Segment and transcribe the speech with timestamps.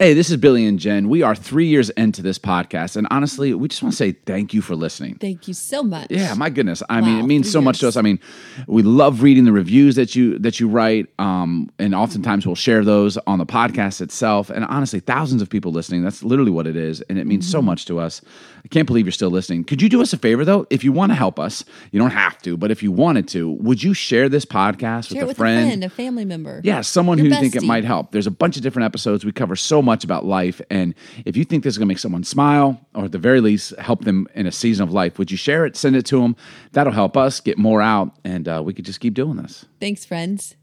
[0.00, 1.10] Hey, this is Billy and Jen.
[1.10, 4.54] We are three years into this podcast, and honestly, we just want to say thank
[4.54, 5.16] you for listening.
[5.16, 6.06] Thank you so much.
[6.08, 6.82] Yeah, my goodness.
[6.88, 7.98] I mean, it means so much to us.
[7.98, 8.18] I mean,
[8.66, 12.82] we love reading the reviews that you that you write, um, and oftentimes we'll share
[12.82, 14.48] those on the podcast itself.
[14.48, 16.02] And honestly, thousands of people listening.
[16.02, 17.52] That's literally what it is, and it means Mm-hmm.
[17.52, 18.22] so much to us.
[18.64, 19.64] I can't believe you're still listening.
[19.64, 20.66] Could you do us a favor though?
[20.70, 23.50] If you want to help us, you don't have to, but if you wanted to,
[23.52, 25.58] would you share this podcast Share with, it with a friend?
[25.60, 26.62] a friend, a family member.
[26.64, 28.12] Yeah, someone Your who you think it might help.
[28.12, 29.26] There's a bunch of different episodes.
[29.26, 30.60] We cover so much about life.
[30.70, 30.94] And
[31.24, 33.76] if you think this is going to make someone smile, or at the very least,
[33.78, 35.76] help them in a season of life, would you share it?
[35.76, 36.36] Send it to them.
[36.72, 39.66] That'll help us get more out, and uh, we could just keep doing this.
[39.80, 40.56] Thanks, friends.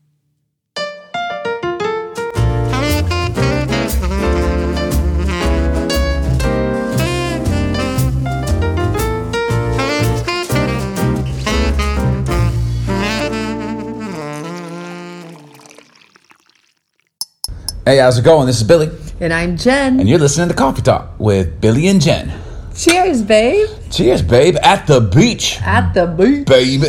[17.86, 18.48] Hey, how's it going?
[18.48, 18.88] This is Billy,
[19.20, 20.00] And I'm Jen.
[20.00, 22.32] and you're listening to Coffee Talk with Billy and Jen.
[22.76, 23.68] Cheers, babe.
[23.90, 24.56] Cheers, babe.
[24.62, 26.46] At the beach, At the beach.
[26.46, 26.88] baby.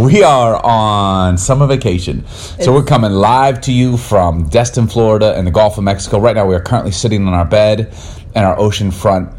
[0.00, 2.24] we are on summer vacation.
[2.28, 6.20] So we're coming live to you from Destin, Florida, and the Gulf of Mexico.
[6.20, 7.92] Right now, we are currently sitting on our bed
[8.36, 9.34] in our oceanfront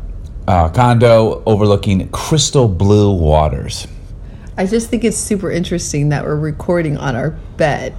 [0.49, 3.87] uh, condo overlooking crystal blue waters.
[4.57, 7.95] I just think it's super interesting that we're recording on our bed.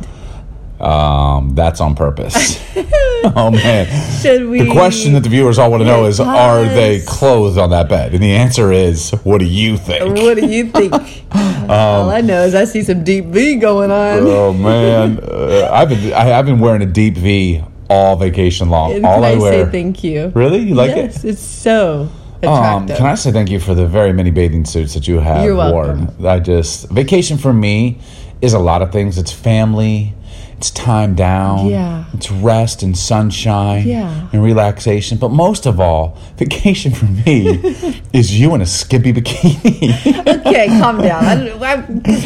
[0.80, 2.58] Um, that's on purpose.
[2.76, 3.86] oh man.
[4.20, 4.62] Should we?
[4.62, 7.88] The question that the viewers all want to know is Are they clothed on that
[7.88, 8.14] bed?
[8.14, 10.16] And the answer is What do you think?
[10.16, 10.92] What do you think?
[11.70, 14.20] All I know is I see some deep V going on.
[14.26, 18.92] Oh man, uh, I've been I, I've been wearing a deep V all vacation long.
[18.92, 19.64] and all can I, I wear.
[19.66, 20.32] say thank you?
[20.34, 21.30] really, you like yes, it?
[21.30, 22.08] it's so
[22.42, 22.96] Um, attractive.
[22.96, 26.12] can I say thank you for the very many bathing suits that you have worn?
[26.24, 27.98] I just vacation for me
[28.40, 29.18] is a lot of things.
[29.18, 30.14] It's family,
[30.60, 32.04] it's time down, Yeah.
[32.12, 34.28] it's rest and sunshine, Yeah.
[34.30, 35.16] and relaxation.
[35.16, 37.58] But most of all, vacation for me
[38.12, 40.46] is you in a skimpy bikini.
[40.46, 41.24] okay, calm down.
[41.24, 41.76] I, I,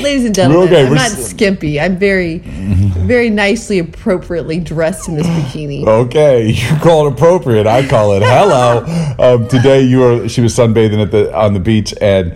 [0.03, 1.81] ladies and gentlemen, okay, I'm not skimpy.
[1.81, 2.39] I'm very,
[3.07, 5.87] very nicely, appropriately dressed in this bikini.
[5.87, 7.69] Okay, you call it appropriate.
[7.69, 8.85] I call it hello.
[9.21, 12.35] Um, today you were she was sunbathing at the on the beach and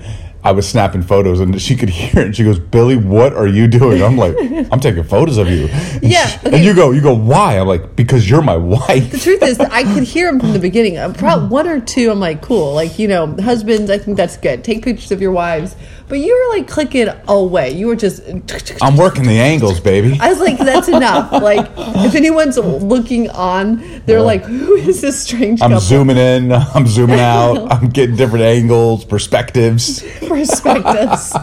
[0.49, 3.47] I was snapping photos and she could hear it and she goes, Billy, what are
[3.47, 4.03] you doing?
[4.03, 4.35] I'm like,
[4.73, 5.69] I'm taking photos of you.
[5.69, 6.57] And Yeah, she- okay.
[6.57, 7.59] And you go, you go, why?
[7.59, 9.11] I'm like, because you're my wife.
[9.11, 10.97] The truth is, I could hear him from the beginning.
[11.15, 12.73] Probably one or two, I'm like, cool.
[12.73, 14.65] Like, you know, husbands, I think that's good.
[14.65, 15.77] Take pictures of your wives.
[16.09, 17.73] But you were like clicking away.
[17.73, 18.23] You were just.
[18.27, 18.39] Uh,
[18.81, 20.17] I'm working the angles, baby.
[20.21, 21.29] I was like, that's enough.
[21.49, 21.71] Like,
[22.05, 25.81] if anyone's looking on, they're like, who is this strange I'm couple?
[25.81, 30.03] zooming in, I'm zooming out, I'm getting different angles, perspectives.
[30.29, 31.35] Perspectives.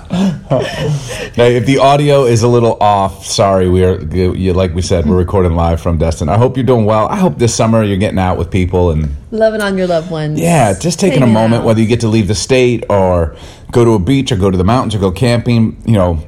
[1.38, 3.70] Now, if the audio is a little off, sorry.
[3.70, 6.30] We are, you, like we said, we're recording live from Destin.
[6.30, 7.08] I hope you're doing well.
[7.08, 10.40] I hope this summer you're getting out with people and Loving on your loved ones.
[10.40, 11.66] Yeah, just taking a moment, out.
[11.66, 13.36] whether you get to leave the state or
[13.76, 16.26] go to a beach or go to the mountains or go camping, you know,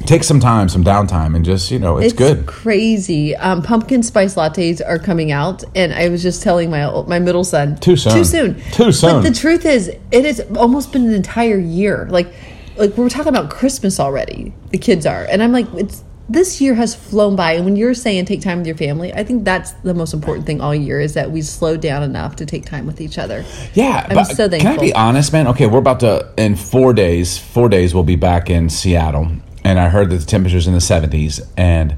[0.00, 2.46] take some time, some downtime, and just, you know, it's, good.
[2.46, 3.34] crazy.
[3.34, 7.44] Um, pumpkin spice lattes are coming out, and I was just telling my my middle
[7.44, 8.12] son Too soon.
[8.12, 8.60] Too soon.
[8.72, 9.22] Too soon.
[9.22, 12.06] But the truth is, it has almost been an entire year.
[12.10, 12.32] Like,
[12.76, 14.52] like we're talking about Christmas already.
[14.68, 17.52] The kids are, and I'm like, it's this year has flown by.
[17.52, 20.46] And when you're saying take time with your family, I think that's the most important
[20.46, 23.44] thing all year is that we slow down enough to take time with each other.
[23.74, 25.46] Yeah, I'm so can I be honest, man?
[25.48, 27.38] Okay, we're about to in four days.
[27.38, 29.30] Four days, we'll be back in Seattle,
[29.64, 31.96] and I heard that the temperature's in the seventies, and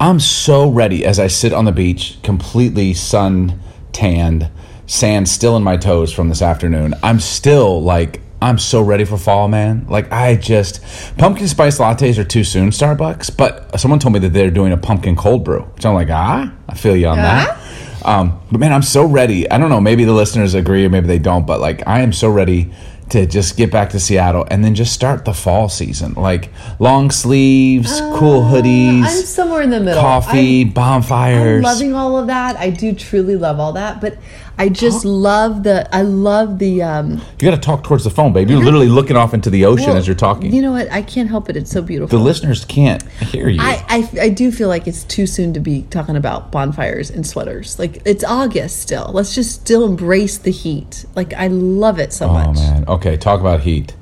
[0.00, 3.60] I'm so ready as I sit on the beach, completely sun
[3.92, 4.50] tanned,
[4.86, 6.94] sand still in my toes from this afternoon.
[7.02, 8.22] I'm still like.
[8.46, 9.86] I'm so ready for fall, man.
[9.88, 10.82] Like I just
[11.18, 13.36] pumpkin spice lattes are too soon, Starbucks.
[13.36, 16.52] But someone told me that they're doing a pumpkin cold brew, which I'm like, ah,
[16.68, 17.58] I feel you on that.
[18.04, 19.50] Um, but man, I'm so ready.
[19.50, 19.80] I don't know.
[19.80, 21.44] Maybe the listeners agree, or maybe they don't.
[21.46, 22.70] But like, I am so ready
[23.08, 26.14] to just get back to Seattle and then just start the fall season.
[26.14, 30.00] Like long sleeves, cool hoodies, Uh, I'm somewhere in the middle.
[30.00, 31.58] coffee, I'm- bonfires.
[31.58, 32.56] I'm loving all of that.
[32.56, 34.18] I do truly love all that, but
[34.58, 35.86] I just love the.
[35.94, 36.82] I love the.
[36.82, 38.52] um you got to talk towards the phone, baby.
[38.54, 40.52] You're literally looking off into the ocean well, as you're talking.
[40.52, 40.90] You know what?
[40.90, 41.56] I can't help it.
[41.56, 42.18] It's so beautiful.
[42.18, 43.58] the listeners can't hear you.
[43.60, 47.26] I, I, I do feel like it's too soon to be talking about bonfires and
[47.26, 47.78] sweaters.
[47.78, 49.10] Like it's August still.
[49.12, 51.04] Let's just still embrace the heat.
[51.14, 52.46] Like I love it so Oh much.
[52.48, 52.84] Oh man.
[52.88, 53.94] Okay, talk about heat.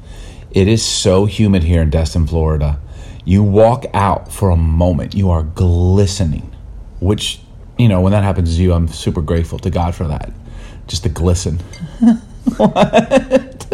[0.52, 2.78] It is so humid here in Destin, Florida.
[3.24, 6.54] You walk out for a moment, you are glistening.
[7.00, 7.40] Which,
[7.76, 10.32] you know, when that happens to you, I'm super grateful to God for that.
[10.86, 11.60] Just to glisten.
[12.58, 13.66] What?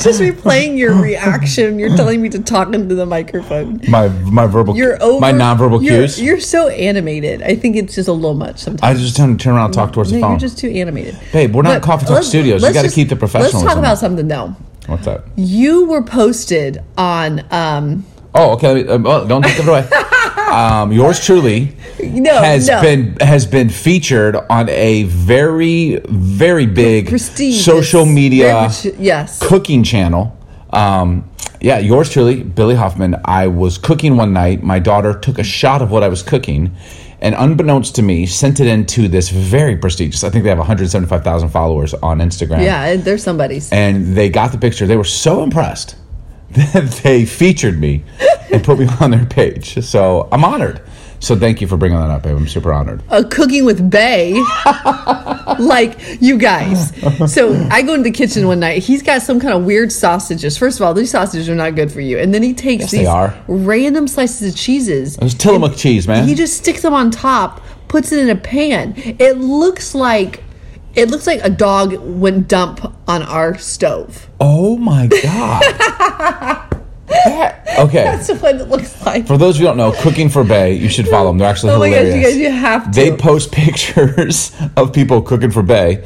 [0.00, 1.78] Just replaying your reaction.
[1.78, 3.80] You're telling me to talk into the microphone.
[3.88, 5.20] My my verbal, You're over.
[5.20, 6.20] my nonverbal you're, cues.
[6.20, 7.42] You're so animated.
[7.42, 8.82] I think it's just a little much sometimes.
[8.98, 10.30] I just tend to turn around, and talk towards No, the phone.
[10.32, 11.18] you're just too animated.
[11.32, 12.62] Babe, we're not But Coffee Talk Studios.
[12.62, 13.60] You gotta keep the professional.
[13.60, 14.56] Let's talk about something though.
[14.86, 15.24] What's that?
[15.36, 18.72] You were posted on um Oh, okay.
[18.72, 19.86] let me- um, oh, don't take it away.
[20.54, 22.80] um, yours truly no has no.
[22.80, 27.64] been has been featured on a very very big Prestigious.
[27.64, 29.38] social media yes.
[29.40, 30.38] cooking channel.
[30.70, 31.30] Um,
[31.60, 33.16] yeah, yours truly, Billy Hoffman.
[33.24, 34.62] I was cooking one night.
[34.62, 36.74] My daughter took a shot of what I was cooking,
[37.20, 40.24] and unbeknownst to me, sent it into this very prestigious.
[40.24, 42.62] I think they have 175,000 followers on Instagram.
[42.62, 43.72] Yeah, there's somebody's.
[43.72, 44.86] and they got the picture.
[44.86, 45.96] They were so impressed
[47.02, 48.02] they featured me
[48.52, 49.82] and put me on their page.
[49.84, 50.80] So I'm honored.
[51.20, 52.36] So thank you for bringing that up, babe.
[52.36, 53.02] I'm super honored.
[53.08, 54.34] uh, cooking with Bae.
[55.58, 56.92] like you guys.
[57.32, 58.82] So I go into the kitchen one night.
[58.82, 60.58] He's got some kind of weird sausages.
[60.58, 62.18] First of all, these sausages are not good for you.
[62.18, 63.34] And then he takes Yes, these are.
[63.48, 65.16] random slices of cheeses.
[65.16, 66.28] It was Tillamook cheese, man.
[66.28, 68.92] He just sticks them on top, puts it in a pan.
[68.96, 70.43] It looks like
[70.96, 74.28] it looks like a dog went dump on our stove.
[74.40, 76.70] oh my god.
[77.06, 78.02] That- okay.
[78.04, 79.26] That's what it looks like.
[79.26, 81.38] For those of you who don't know, Cooking for Bae, you should follow them.
[81.38, 82.16] They're actually Oh my gosh, hilarious.
[82.16, 83.00] you guys, you have to.
[83.00, 86.02] They post pictures of people cooking for Bae,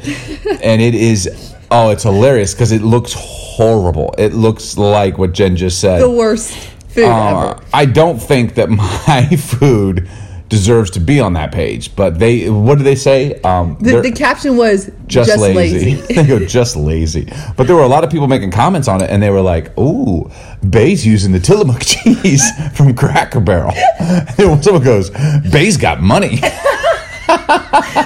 [0.61, 4.13] and it is oh, it's hilarious because it looks horrible.
[4.17, 6.01] It looks like what Jen just said.
[6.01, 6.53] the worst
[6.89, 7.63] food Uh, ever.
[7.73, 10.07] I don't think that my food
[10.49, 11.95] deserves to be on that page.
[11.95, 13.39] But they, what do they say?
[13.41, 15.95] Um, The, the caption was just, just, lazy.
[15.95, 16.13] lazy.
[16.15, 17.31] they go just lazy.
[17.55, 19.77] But there were a lot of people making comments on it, and they were like,
[19.77, 20.29] "Ooh,
[20.63, 22.43] Bae's using the Tillamook cheese
[22.75, 25.09] from Cracker Barrel." And someone goes,
[25.51, 26.41] "Bae's got money."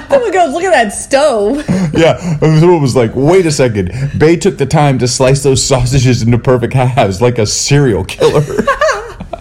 [0.10, 1.64] Someone goes, look at that stove.
[1.94, 5.64] yeah, and someone was like, "Wait a second, Bae took the time to slice those
[5.64, 8.42] sausages into perfect halves like a serial killer."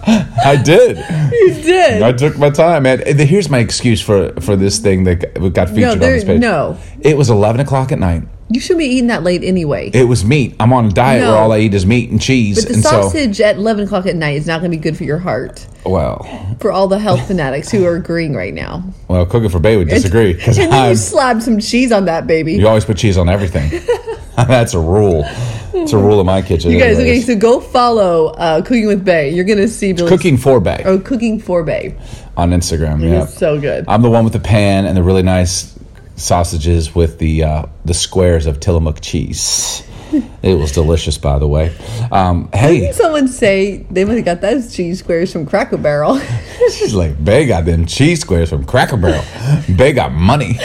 [0.45, 0.97] I did.
[0.97, 2.01] You did.
[2.01, 3.01] I took my time, man.
[3.05, 6.39] And Here's my excuse for for this thing that got featured on there- this page.
[6.41, 6.77] no.
[7.01, 8.23] it was 11 o'clock at night.
[8.49, 9.89] You shouldn't be eating that late anyway.
[9.93, 10.55] It was meat.
[10.59, 11.31] I'm on a diet No.
[11.31, 14.05] where all I eat is meat and cheese, but the and sausage at 11 o'clock
[14.05, 15.59] at night is not going to be good for your heart.
[15.59, 18.83] so well, For all the health fanatics who are agreeing right now.
[19.07, 20.89] well, cooking for Bae would disagree and then I'm.
[20.91, 22.53] you slapped some cheese on that baby.
[22.53, 23.71] You always put cheese on everything.
[24.35, 25.23] That's a rule.
[25.83, 26.71] It's a rule in my kitchen.
[26.71, 29.23] You guys, okay, so go follow uh, Cooking with Bae.
[29.25, 31.95] You're going to see Billy's- Cooking for Bae Oh, Cooking for Bae.
[32.37, 33.01] on Instagram.
[33.01, 33.85] Yeah, It's so good.
[33.87, 35.77] I'm the one with the pan and the really nice
[36.15, 39.83] sausages with the uh, the squares of Tillamook cheese.
[40.43, 41.75] It was delicious, by the way.
[42.11, 46.19] Um, hey, Someone say they might have got those cheese squares from Cracker Barrel.
[46.71, 49.23] she's like, Bae got them cheese squares from Cracker Barrel.
[49.75, 50.59] Bae got money.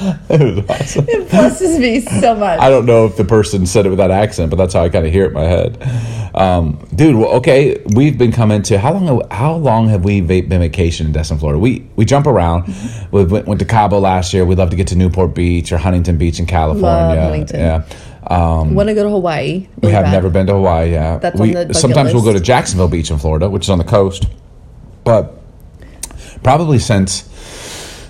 [0.00, 1.04] It was awesome.
[1.08, 2.58] it blesses me so much.
[2.60, 4.88] I don't know if the person said it with that accent, but that's how I
[4.88, 6.30] kind of hear it in my head.
[6.34, 9.22] Um, dude, well, okay, we've been coming to how long?
[9.30, 11.58] How long have we been vacation in Destin, Florida?
[11.58, 12.74] We we jump around.
[13.12, 14.44] We went, went to Cabo last year.
[14.44, 17.20] We'd love to get to Newport Beach or Huntington Beach in California.
[17.20, 17.60] Huntington.
[17.60, 17.84] Yeah.
[18.26, 19.68] Um, want to go to Hawaii.
[19.82, 20.12] we have bad.
[20.12, 20.92] never been to Hawaii.
[20.92, 22.40] Yeah, That's we on the sometimes we'll go to.
[22.40, 24.26] Jacksonville Beach in Florida, which is on the coast,
[25.04, 25.40] but
[26.42, 27.28] probably since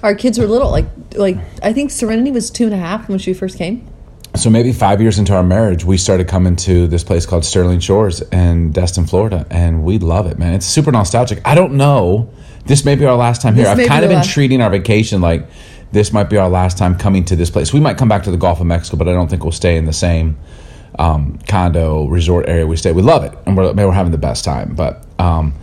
[0.05, 0.85] Our kids were little, like
[1.15, 3.89] like I think Serenity was two and a half when she first came.
[4.37, 7.81] So maybe five years into our marriage, we started coming to this place called Sterling
[7.81, 10.53] Shores in Destin, Florida, and we love it, man.
[10.53, 11.41] It's super nostalgic.
[11.47, 12.31] I don't know.
[12.67, 13.65] This may be our last time here.
[13.65, 15.49] This I've kind of been last- treating our vacation like
[15.93, 17.73] this might be our last time coming to this place.
[17.73, 19.78] We might come back to the Gulf of Mexico, but I don't think we'll stay
[19.78, 20.37] in the same
[20.99, 22.93] um, condo resort area we stay.
[22.93, 24.75] We love it, and we're, we're having the best time.
[24.75, 25.55] But um,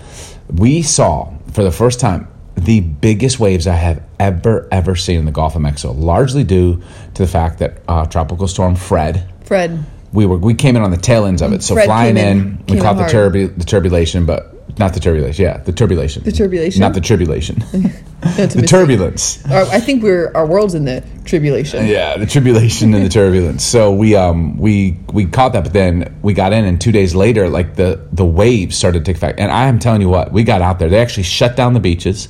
[0.50, 2.28] we saw for the first time
[2.64, 6.82] the biggest waves I have ever ever seen in the Gulf of Mexico, largely due
[7.16, 10.92] to the fact that uh, tropical storm Fred Fred, we were we came in on
[10.92, 11.64] the tail ends of it.
[11.64, 14.48] So Fred flying in- in, we caught the, turbu- the turbulation, but
[14.80, 15.44] not the turbulation.
[15.44, 16.24] Yeah, the turbulation.
[16.24, 16.80] The turbulation?
[16.82, 17.64] Not the tribulation.
[18.22, 19.44] The turbulence.
[19.50, 21.88] Our- I think we're our world's in the tribulation.
[21.88, 23.64] Yeah, the tribulation and the turbulence.
[23.66, 27.16] So we um we we caught that, but then we got in, and two days
[27.16, 29.40] later, like the the waves started to take effect.
[29.40, 30.88] And I am telling you what, we got out there.
[30.88, 32.30] They actually shut down the beaches,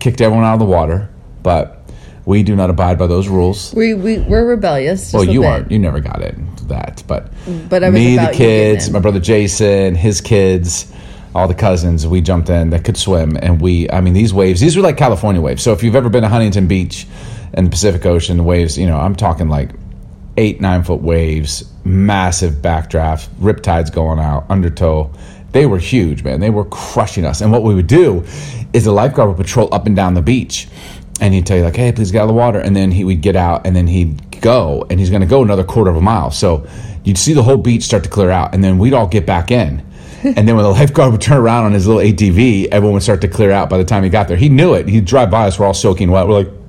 [0.00, 1.08] kicked everyone out of the water,
[1.42, 1.80] but
[2.24, 3.72] we do not abide by those rules.
[3.74, 5.12] We we we're rebellious.
[5.12, 5.70] Well, you aren't.
[5.70, 7.32] You never got into that, but
[7.68, 10.92] But me, the kids, my brother Jason, his kids,
[11.34, 13.90] all the cousins, we jumped in that could swim, and we.
[13.90, 14.60] I mean, these waves.
[14.60, 15.62] These were like California waves.
[15.62, 17.06] So if you've ever been to Huntington Beach
[17.54, 18.78] and the Pacific Ocean, the waves.
[18.78, 19.70] You know, I'm talking like
[20.36, 25.12] eight, nine foot waves, massive backdraft, rip tides going out, undertow.
[25.52, 26.40] They were huge, man.
[26.40, 27.40] They were crushing us.
[27.40, 28.24] And what we would do
[28.72, 30.68] is the lifeguard would patrol up and down the beach.
[31.20, 32.60] And he'd tell you, like, hey, please get out of the water.
[32.60, 35.42] And then he would get out and then he'd go, and he's going to go
[35.42, 36.30] another quarter of a mile.
[36.30, 36.66] So
[37.04, 39.50] you'd see the whole beach start to clear out, and then we'd all get back
[39.50, 39.86] in.
[40.22, 43.22] and then when the lifeguard would turn around on his little ATV, everyone would start
[43.22, 44.36] to clear out by the time he got there.
[44.36, 44.86] He knew it.
[44.86, 46.26] He'd drive by us, we're all soaking wet.
[46.26, 46.59] We're like,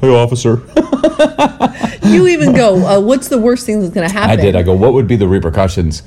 [0.00, 0.62] hey, officer.
[2.10, 4.30] You even go, uh, what's the worst thing that's going to happen?
[4.30, 4.56] I did.
[4.56, 6.02] I go, what would be the repercussions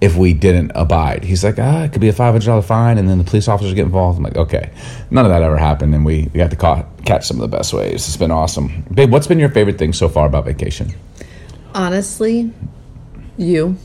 [0.00, 1.24] if we didn't abide?
[1.24, 3.84] He's like, ah, it could be a $500 fine, and then the police officers get
[3.84, 4.18] involved.
[4.18, 4.70] I'm like, okay.
[5.10, 7.56] None of that ever happened, and we, we got to ca- catch some of the
[7.56, 8.06] best waves.
[8.06, 8.84] It's been awesome.
[8.92, 10.92] Babe, what's been your favorite thing so far about vacation?
[11.74, 12.52] Honestly,
[13.36, 13.76] you.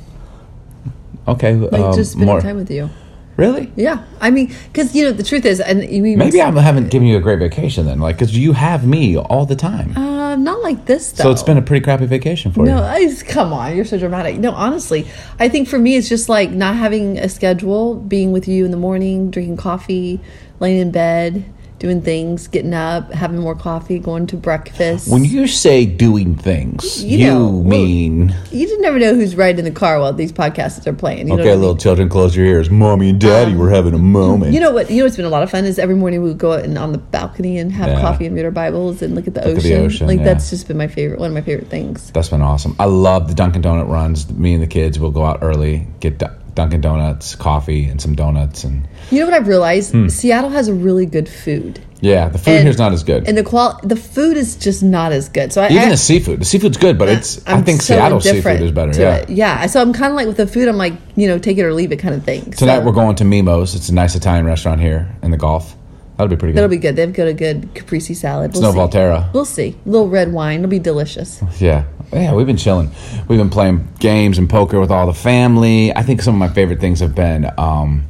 [1.28, 1.56] Okay.
[1.56, 2.42] Like um, just spending more.
[2.42, 2.90] time with you.
[3.36, 3.72] Really?
[3.76, 4.06] Yeah.
[4.22, 7.18] I mean, because, you know, the truth is, and you Maybe I haven't given you
[7.18, 9.98] a great vacation then, like, because you have me all the time.
[9.98, 11.24] Uh, not like this, though.
[11.24, 12.72] so it's been a pretty crappy vacation for you.
[12.72, 12.84] No, you.
[12.84, 14.38] I just, come on, you're so dramatic.
[14.38, 15.08] No, honestly,
[15.40, 18.72] I think for me, it's just like not having a schedule, being with you in
[18.72, 20.20] the morning, drinking coffee,
[20.60, 21.44] laying in bed,
[21.84, 25.12] doing things, getting up, having more coffee, going to breakfast.
[25.12, 29.60] When you say doing things, You you, know, mean you just never know who's right
[29.60, 31.28] in the car while these podcasts are playing.
[31.28, 31.60] You know okay, what I mean?
[31.60, 32.70] little children, close your ears.
[32.70, 34.54] Mommy and Daddy um, were having a moment.
[34.54, 34.90] You know what?
[34.90, 36.64] You know what's been a lot of fun is every morning we would go out
[36.64, 38.00] and on the balcony and have Yeah.
[38.00, 39.70] coffee and read our Bibles and look at the, Look at ocean.
[39.72, 40.24] the ocean, Like yeah.
[40.24, 42.12] that's just been my favorite, one of my favorite things.
[42.12, 42.78] That's been awesome.
[42.80, 44.30] I love the Dunkin' Donut runs.
[44.32, 48.16] Me and the kids will go out early, get Dun- Dunkin' Donuts, coffee, and some
[48.16, 49.92] donuts, and You know what I've realized?
[49.92, 50.08] Hmm.
[50.10, 53.28] Seattle has a really good food, yeah, the food And- here's not as good.
[53.28, 55.54] and the qual the food is just not as good.
[55.54, 57.96] So I Even I, the seafood, the seafood's good, but it's I I'm think so
[57.96, 59.02] Seattle's indifferent seafood is better.
[59.02, 59.16] Yeah.
[59.18, 59.30] it.
[59.30, 59.66] yeah.
[59.68, 60.68] So I'm kind of like with the food.
[60.68, 62.52] I'm like, you know, take it or leave it kind of thing.
[62.52, 63.74] Tonight so we're going to Mimo's.
[63.74, 65.76] It's a nice Italian restaurant here in the Gulf.
[66.18, 66.58] That'll be pretty good.
[66.58, 66.96] That'll be good.
[66.96, 68.54] They've got a good caprese salad.
[68.54, 68.78] We'll no see.
[68.78, 69.34] Volterra.
[69.34, 69.76] We'll see.
[69.86, 70.60] A little red wine.
[70.60, 71.42] It'll be delicious.
[71.60, 71.86] Yeah.
[72.12, 72.92] Yeah, we've been chilling.
[73.28, 75.92] We've been playing games and poker with all the family.
[75.96, 78.06] I think some of my favorite things have been um,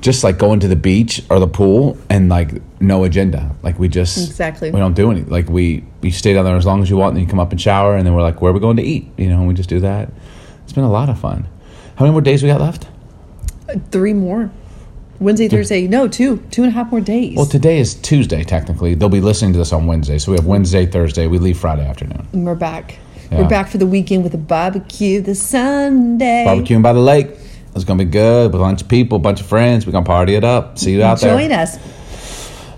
[0.00, 3.50] just like going to the beach or the pool and like no agenda.
[3.64, 4.70] Like we just Exactly.
[4.70, 5.28] we don't do anything.
[5.28, 7.40] Like we we stay down there as long as you want, and then you come
[7.40, 9.08] up and shower, and then we're like, where are we going to eat?
[9.16, 10.12] You know, and we just do that.
[10.62, 11.48] It's been a lot of fun.
[11.96, 12.86] How many more days we got left?
[13.90, 14.52] Three more.
[15.22, 15.86] Wednesday, Thursday.
[15.88, 16.38] No, two.
[16.50, 17.36] Two and a half more days.
[17.36, 18.94] Well, today is Tuesday technically.
[18.94, 21.26] They'll be listening to this on Wednesday, so we have Wednesday, Thursday.
[21.26, 22.26] We leave Friday afternoon.
[22.32, 22.98] and we're back.
[23.30, 23.42] Yeah.
[23.42, 26.44] We're back for the weekend with a barbecue this Sunday.
[26.46, 27.28] Barbecuing by the lake.
[27.74, 28.52] It's gonna be good.
[28.52, 29.86] With a bunch of people, a bunch of friends.
[29.86, 30.78] We're gonna party it up.
[30.78, 31.34] See you out there.
[31.38, 31.78] Join us.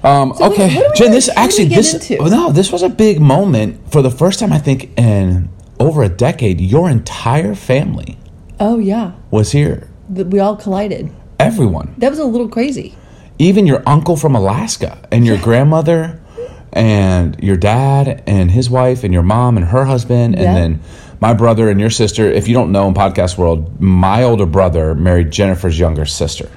[0.05, 1.11] Um, what- okay, what we- Jen.
[1.11, 2.19] This what actually this into?
[2.19, 5.49] oh, no, this was a big moment for the first time I think in
[5.81, 6.61] over a decade.
[6.61, 8.19] Your entire family
[8.61, 9.89] Oh yeah, was here.
[10.09, 11.11] We all collided.
[11.45, 12.95] Everyone, That was a little crazy.
[13.39, 16.21] even your uncle from Alaska and your grandmother
[16.73, 20.43] and your dad and his wife and your mom and her husband Yeah.
[20.45, 20.81] and then
[21.21, 22.27] my brother and your sister.
[22.31, 26.49] If you don't know in podcast world, my older brother married Jennifer's younger sister.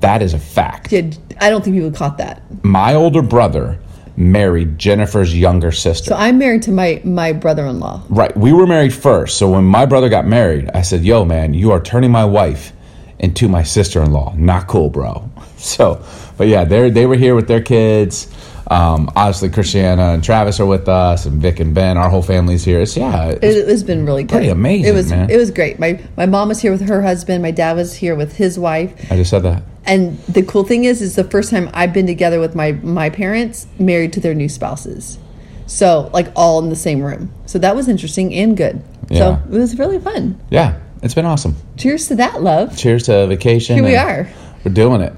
[0.00, 0.92] That is a fact.
[0.92, 2.42] Yeah, I don't think people caught that.
[2.64, 3.78] My older brother
[4.16, 6.10] married Jennifer's younger sister.
[6.10, 8.02] So I'm married to my my brother-in-law.
[8.08, 8.36] Right.
[8.36, 9.38] We were married first.
[9.38, 12.72] So when my brother got married, I said, Yo, man, you are turning my wife
[13.18, 14.34] into my sister in law.
[14.36, 15.28] Not cool, bro.
[15.56, 16.04] So,
[16.36, 18.30] but yeah, they they were here with their kids.
[18.70, 21.96] Um, obviously, Christiana and Travis are with us, and Vic and Ben.
[21.96, 22.80] Our whole family's here.
[22.80, 23.28] It's, yeah.
[23.30, 24.32] It, It's, it has been really good.
[24.32, 25.30] Pretty amazing, It was man.
[25.30, 25.78] it was great.
[25.78, 27.42] My my mom was here with her husband.
[27.42, 28.92] My dad was here with his wife.
[29.10, 29.62] I just said that.
[29.86, 33.08] And the cool thing is, is the first time I've been together with my my
[33.08, 35.18] parents, married to their new spouses.
[35.66, 37.32] So like all in the same room.
[37.46, 38.82] So that was interesting and good.
[39.08, 39.18] Yeah.
[39.18, 40.38] So it was really fun.
[40.50, 40.78] Yeah.
[41.04, 41.54] It's been awesome.
[41.76, 42.78] Cheers to that, love.
[42.78, 43.76] Cheers to vacation.
[43.76, 44.26] Here we are.
[44.64, 45.12] We're doing it.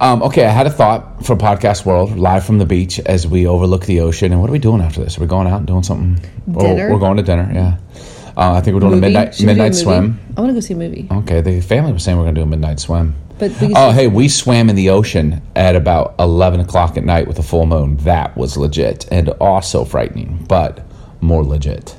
[0.00, 3.46] Um, okay, I had a thought for Podcast World, live from the beach as we
[3.46, 4.32] overlook the ocean.
[4.32, 5.16] And what are we doing after this?
[5.16, 6.28] Are we going out and doing something?
[6.52, 6.92] Or Dinner?
[6.92, 7.78] we're going to dinner, yeah.
[8.36, 9.06] Uh, I think we're doing Movie?
[9.06, 10.18] a midnight Should do a midnight swim.
[10.36, 11.06] I want to go see a movie.
[11.08, 13.14] Okay, the family was saying we're going to do a midnight swim.
[13.38, 17.38] But Oh, hey, we swam in the ocean at about 11 o'clock at night with
[17.38, 17.96] a full moon.
[17.98, 20.84] That was legit and also frightening, but
[21.20, 21.96] more legit.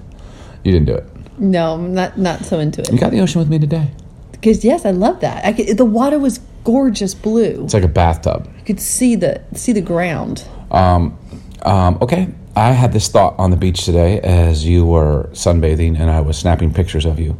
[0.65, 1.08] You didn't do it.
[1.39, 2.91] No, I'm not not so into it.
[2.91, 3.89] You got the ocean with me today.
[4.31, 5.43] Because yes, I love that.
[5.45, 7.63] I could, the water was gorgeous blue.
[7.63, 8.51] It's like a bathtub.
[8.57, 10.45] You could see the see the ground.
[10.71, 11.17] Um,
[11.63, 16.09] um, okay, I had this thought on the beach today as you were sunbathing and
[16.09, 17.37] I was snapping pictures of you.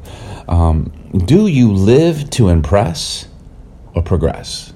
[0.47, 0.91] Um,
[1.25, 3.27] do you live to impress
[3.93, 4.73] or progress?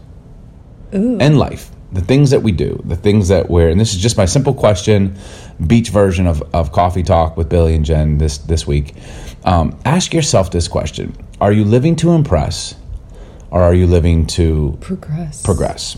[0.94, 1.18] Ooh.
[1.18, 4.18] In life, the things that we do, the things that we're, and this is just
[4.18, 5.16] my simple question,
[5.68, 8.96] beach version of, of coffee talk with Billy and Jen this, this week.
[9.46, 11.16] Um, ask yourself this question.
[11.42, 12.76] Are you living to impress
[13.52, 15.42] or are you living to Progress.
[15.44, 15.98] progress?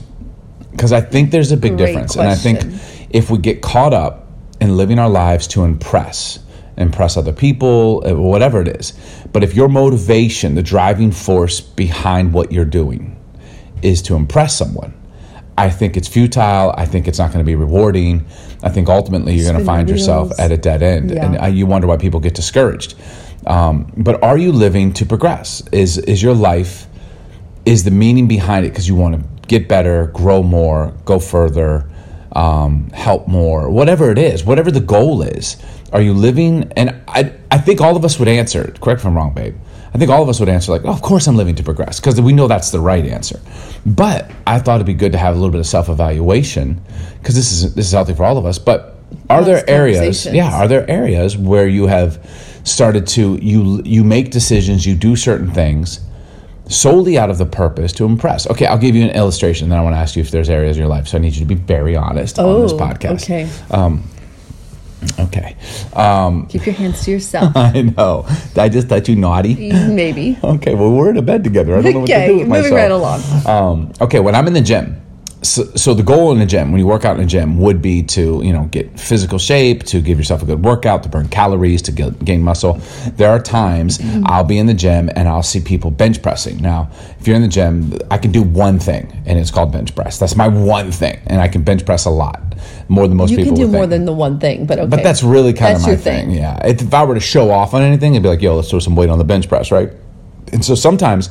[0.72, 2.62] Because I think there's a big Great difference, and I think
[3.10, 4.28] if we get caught up
[4.60, 6.40] in living our lives to impress,
[6.76, 8.92] impress other people, uh, whatever it is,
[9.32, 13.18] but if your motivation, the driving force behind what you're doing,
[13.82, 14.94] is to impress someone,
[15.58, 16.74] I think it's futile.
[16.78, 18.26] I think it's not going to be rewarding.
[18.62, 21.26] I think ultimately you're going to find yourself at a dead end, Yeah.
[21.26, 22.96] and uh, you wonder why people get discouraged.
[23.48, 25.64] Um, but are you living to progress?
[25.72, 26.88] Is is your life
[27.66, 31.88] is the meaning behind it because you want to get better, grow more, go further,
[32.34, 35.58] um, help more, whatever it is, whatever the goal is.
[35.94, 36.72] Are you living?
[36.76, 38.74] And I, I think all of us would answer.
[38.82, 39.56] Correct if I'm wrong, babe.
[39.96, 42.02] I think all of us would answer like, oh, of course I'm living to progress
[42.02, 43.40] because we know that's the right answer.
[43.86, 46.82] But I thought it'd be good to have a little bit of self evaluation
[47.20, 48.60] because this is this is healthy for all of us.
[48.60, 48.98] But
[49.30, 50.26] are Lots there areas?
[50.26, 52.20] Yeah, are there areas where you have
[52.66, 56.02] started to you you make decisions, you do certain things
[56.68, 58.50] solely out of the purpose to impress.
[58.50, 59.70] Okay, I'll give you an illustration.
[59.70, 61.08] Then I want to ask you if there's areas in your life.
[61.08, 63.12] So I need you to be very honest on this podcast.
[63.12, 63.16] Oh,
[63.72, 64.04] Um,
[65.20, 65.24] Okay.
[65.26, 65.56] Okay.
[65.94, 67.52] Um, Keep your hands to yourself.
[67.56, 68.26] I know.
[68.50, 69.56] Did I just thought you naughty?
[69.72, 70.38] Maybe.
[70.44, 70.74] Okay.
[70.76, 71.76] Well, we're in a bed together.
[71.78, 72.74] I don't know what to Okay, do with moving myself.
[72.74, 73.22] right along.
[73.46, 75.02] Um, okay, when I'm in the gym,
[75.46, 77.82] so, so the goal in the gym, when you work out in the gym, would
[77.82, 81.28] be to you know get physical shape, to give yourself a good workout, to burn
[81.30, 82.74] calories, to get, gain muscle.
[83.18, 84.24] There are times Mm-hmm.
[84.28, 86.58] I'll be in the gym and I'll see people bench pressing.
[86.58, 89.96] Now, if you're in the gym, I can do one thing, and it's called bench
[89.96, 90.20] press.
[90.20, 92.42] That's my one thing, and I can bench press a lot,
[92.90, 93.52] more than most You people.
[93.54, 93.92] can do would more think.
[93.92, 94.88] than the one thing, but okay.
[94.90, 96.28] But that's really kind That's of my thing.
[96.30, 96.38] thing.
[96.38, 96.66] Yeah.
[96.68, 98.80] If, if I were to show off on anything, it'd be like, yo, let's throw
[98.80, 99.90] some weight on the bench press, right?
[100.54, 101.30] And so sometimes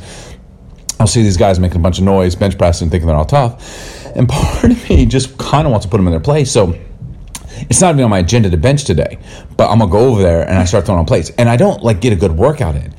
[1.00, 4.03] I'll see these guys making a bunch of noise, bench pressing, thinking they're all tough.
[4.14, 6.50] And part of me just kind of wants to put them in their place.
[6.50, 6.75] So
[7.71, 9.18] it's not even on my agenda to bench today,
[9.56, 11.30] but I'm gonna go over there and I start throwing on plates.
[11.38, 12.94] And I don't like get a good workout in.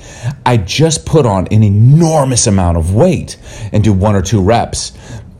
[0.45, 3.37] I just put on an enormous amount of weight
[3.71, 4.93] and do one or two reps.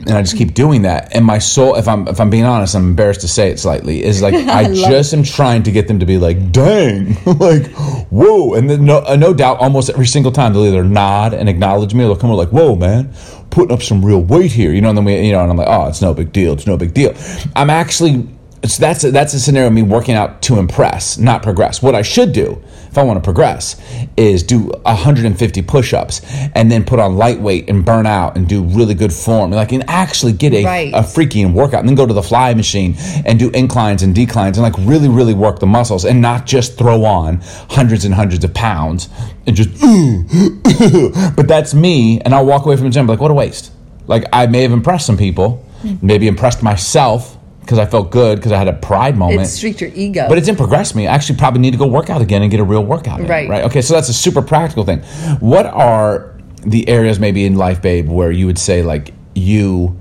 [0.08, 1.16] And I just keep doing that.
[1.16, 4.04] And my soul, if I'm if I'm being honest, I'm embarrassed to say it slightly,
[4.04, 7.66] is like I, love just am trying to get them to be like, dang, like,
[8.12, 8.54] whoa.
[8.54, 11.96] And then no, uh, no doubt, almost every single time they'll either nod and acknowledge
[11.96, 13.12] me, or they'll come over like, whoa, man,
[13.56, 14.90] putting up some real weight here, you know.
[14.90, 16.76] And then we, you know, and I'm like, oh, it's no big deal, it's no
[16.76, 17.16] big deal.
[17.56, 18.28] I'm actually
[18.72, 21.82] so that's a, that's a scenario of me working out to impress, not progress.
[21.82, 23.76] What I should do if I want to progress
[24.16, 26.22] is do 150 push-ups
[26.56, 29.84] and then put on lightweight and burn out and do really good form, like and
[29.90, 30.94] actually get a, Right.
[30.94, 32.96] a freaking workout, and then go to the fly machine
[33.26, 36.78] and do inclines and declines and like really really work the muscles and not just
[36.78, 39.10] throw on hundreds and hundreds of pounds
[39.46, 39.70] and just.
[41.36, 43.72] but that's me, and I'll walk away from the gym like what a waste.
[44.08, 45.66] Like I may have impressed some people,
[46.02, 47.35] maybe impressed myself
[47.66, 49.42] because I felt good because I had a pride moment.
[49.42, 50.28] it streaked your ego.
[50.30, 51.08] But it didn't progress me.
[51.08, 53.20] I actually probably need to go work out again and get a real workout.
[53.20, 53.50] In, Right.
[53.50, 53.64] Right.
[53.66, 53.82] Okay.
[53.82, 55.00] So that's a super practical thing.
[55.40, 60.00] What are the areas maybe in life, babe, where you would say like you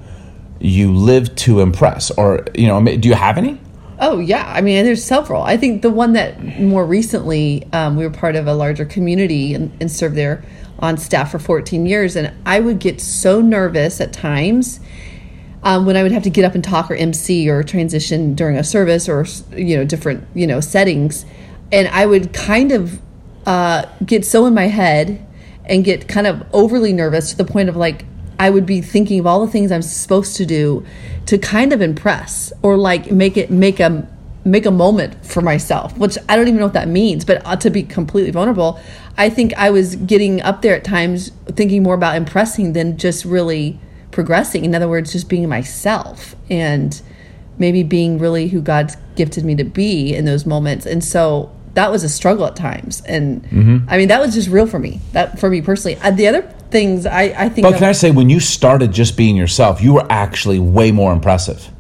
[0.61, 3.59] you live to impress, or you know, do you have any?
[3.99, 5.43] Oh yeah, I mean, there's several.
[5.43, 9.55] I think the one that more recently um, we were part of a larger community
[9.55, 10.45] and, and served there
[10.81, 14.81] on staff for 14 years, and I would get so nervous at times
[15.65, 18.57] um, when I would have to get up and talk or MC or transition during
[18.57, 21.25] a service or you know different you know settings,
[21.73, 23.01] and I would kind of
[23.47, 25.27] uh, get so in my head
[25.65, 28.05] and get kind of overly nervous to the point of like
[28.39, 30.85] I would be thinking of all the things I'm supposed to do
[31.27, 34.07] to kind of impress or like make it make a
[34.45, 37.57] make a moment for myself, which I don't even know what that means, but uh,
[37.57, 38.79] to be completely vulnerable,
[39.17, 43.25] I think I was getting up there at times thinking more about impressing than just
[43.25, 43.81] really
[44.15, 44.65] progressing.
[44.65, 47.03] In other words, just being myself and
[47.59, 50.87] maybe being really who God's gifted me to be in those moments.
[50.87, 53.03] And so that was a struggle at times.
[53.03, 53.45] And
[53.89, 55.99] I mean, that was just real for me, that for me personally.
[56.01, 59.17] Uh, the other things I, I think But can I say, when you started just
[59.17, 61.71] being yourself, you were actually way more impressive.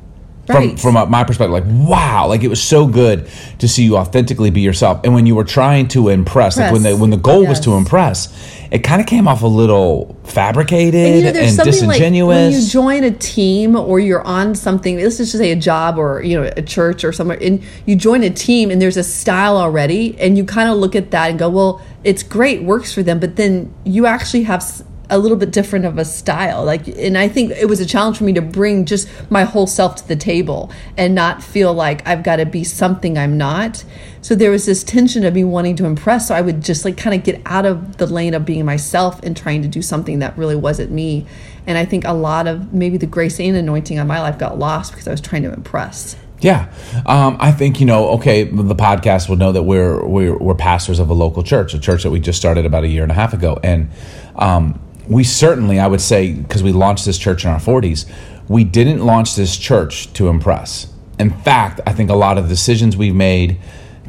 [0.46, 0.78] From, Right.
[0.78, 3.26] from uh, my perspective, like wow, like it was so good
[3.61, 5.00] to see you authentically be yourself.
[5.02, 7.72] And when you were trying to impress, like when the when the goal was to
[7.72, 8.28] impress,
[8.70, 12.00] it kind of came off a little fabricated And and, you know, there's something like
[12.00, 12.64] when disingenuous.
[12.66, 14.98] you join a team or you're on something.
[15.00, 18.22] Let's just say a job or you know a church or somewhere, and you join
[18.22, 21.38] a team and there's a style already, and you kind of look at that and
[21.38, 24.62] go, "Well, it's great, works for them," but then you actually have
[25.11, 26.64] a little bit different of a style.
[26.64, 29.67] Like, and I think it was a challenge for me to bring just my whole
[29.67, 33.85] self to the table and not feel like I've got to be something I'm not.
[34.23, 36.29] So there was this tension of me wanting to impress.
[36.29, 39.23] So I would just like kind of get out of the lane of being myself
[39.23, 41.27] and trying to do something that really wasn't me.
[41.67, 44.59] And I think a lot of maybe the grace and anointing on my life got
[44.59, 46.17] lost because I was trying to impress.
[46.40, 46.71] Yeah,
[47.07, 48.11] um, I think you know.
[48.11, 51.79] Okay, the podcast will know that we're we're we're pastors of a local church, a
[51.79, 53.90] church that we just started about a year and a half ago, and
[54.37, 58.07] um, we certainly, I would say, because we launched this church in our forties,
[58.49, 60.93] we didn't launch this church to impress.
[61.19, 63.59] In fact, I think a lot of the decisions we've made,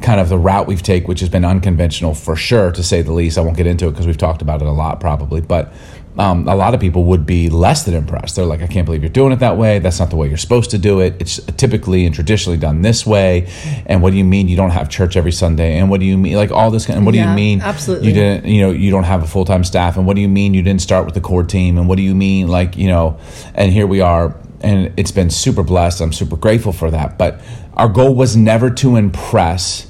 [0.02, 3.14] kind of the route we've taken, which has been unconventional for sure, to say the
[3.14, 3.38] least.
[3.38, 5.72] I won't get into it because we've talked about it a lot, probably, but
[6.18, 8.36] um, a lot of people would be less than impressed.
[8.36, 9.80] They're like, I can't believe you're doing it that way.
[9.80, 11.16] That's not the way you're supposed to do it.
[11.20, 13.50] It's typically and traditionally done this way.
[13.86, 15.78] And what do you mean you don't have church every Sunday?
[15.78, 16.90] And what do you mean, like all this?
[16.90, 18.08] And what do you mean absolutely.
[18.08, 19.98] you didn't, you know, you don't have a full time staff?
[19.98, 21.78] And what do you mean you didn't start with the core team?
[21.78, 23.20] And what do you mean, like, you know,
[23.54, 24.38] and here we are.
[24.62, 26.02] And it's been super blessed.
[26.02, 27.18] I'm super grateful for that.
[27.18, 27.42] But
[27.74, 29.88] our goal was never to impress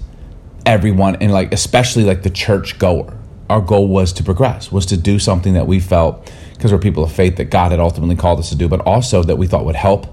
[0.65, 3.15] everyone and like especially like the church goer
[3.49, 7.03] our goal was to progress was to do something that we felt because we're people
[7.03, 9.65] of faith that god had ultimately called us to do but also that we thought
[9.65, 10.07] would help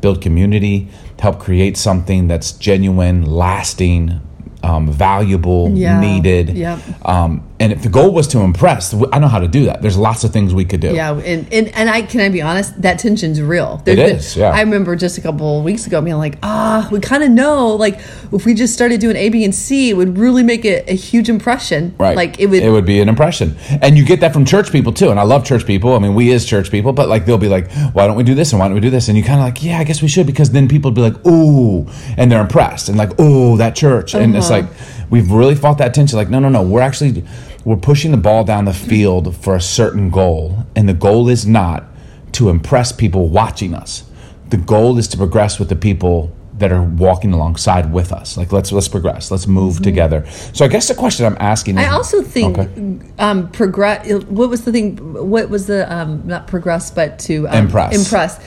[0.00, 4.20] build community help create something that's genuine lasting
[4.62, 6.00] um, valuable Yeah.
[6.00, 6.78] needed Yep.
[7.06, 9.96] um, and if the goal was to impress i know how to do that there's
[9.96, 12.80] lots of things we could do Yeah, and, and and I can I be honest,
[12.82, 13.82] that tension's real.
[13.86, 14.50] It is, yeah.
[14.50, 17.74] I remember just a couple of weeks ago being like, ah, we kind of know,
[17.76, 17.98] like,
[18.32, 20.92] if we just started doing A, B, and C, it would really make it a
[20.94, 21.94] huge impression.
[21.98, 22.16] Right.
[22.16, 22.62] Like it would.
[22.62, 25.10] It would be an impression, and you get that from church people too.
[25.10, 25.94] And I love church people.
[25.94, 28.34] I mean, we is church people, but like they'll be like, "Why don't we do
[28.34, 28.52] this?
[28.52, 30.08] And why don't we do this?" And you kind of like, "Yeah, I guess we
[30.08, 33.74] should," because then people would be like, "Ooh," and they're impressed, and like, oh, that
[33.76, 34.60] church," and it's Uh-huh.
[34.62, 34.66] like
[35.10, 36.16] we've really fought that tension.
[36.16, 37.24] Like, no, no, no, we're actually
[37.64, 41.46] we're pushing the ball down the field for a certain goal, and the goal is
[41.46, 41.84] not
[42.32, 44.04] to impress people watching us.
[44.50, 48.36] The goal is to progress with the people that are walking alongside with us.
[48.36, 49.30] Like let's let's progress.
[49.30, 50.26] Let's move together.
[50.54, 51.92] So I guess the question I'm asking is Mm-hmm.
[51.92, 52.98] I also think Okay.
[53.18, 54.10] um, progress.
[54.24, 54.96] What was the thing?
[55.30, 57.94] What was the um, not progress, but to um, Impress.
[57.98, 58.40] Impress.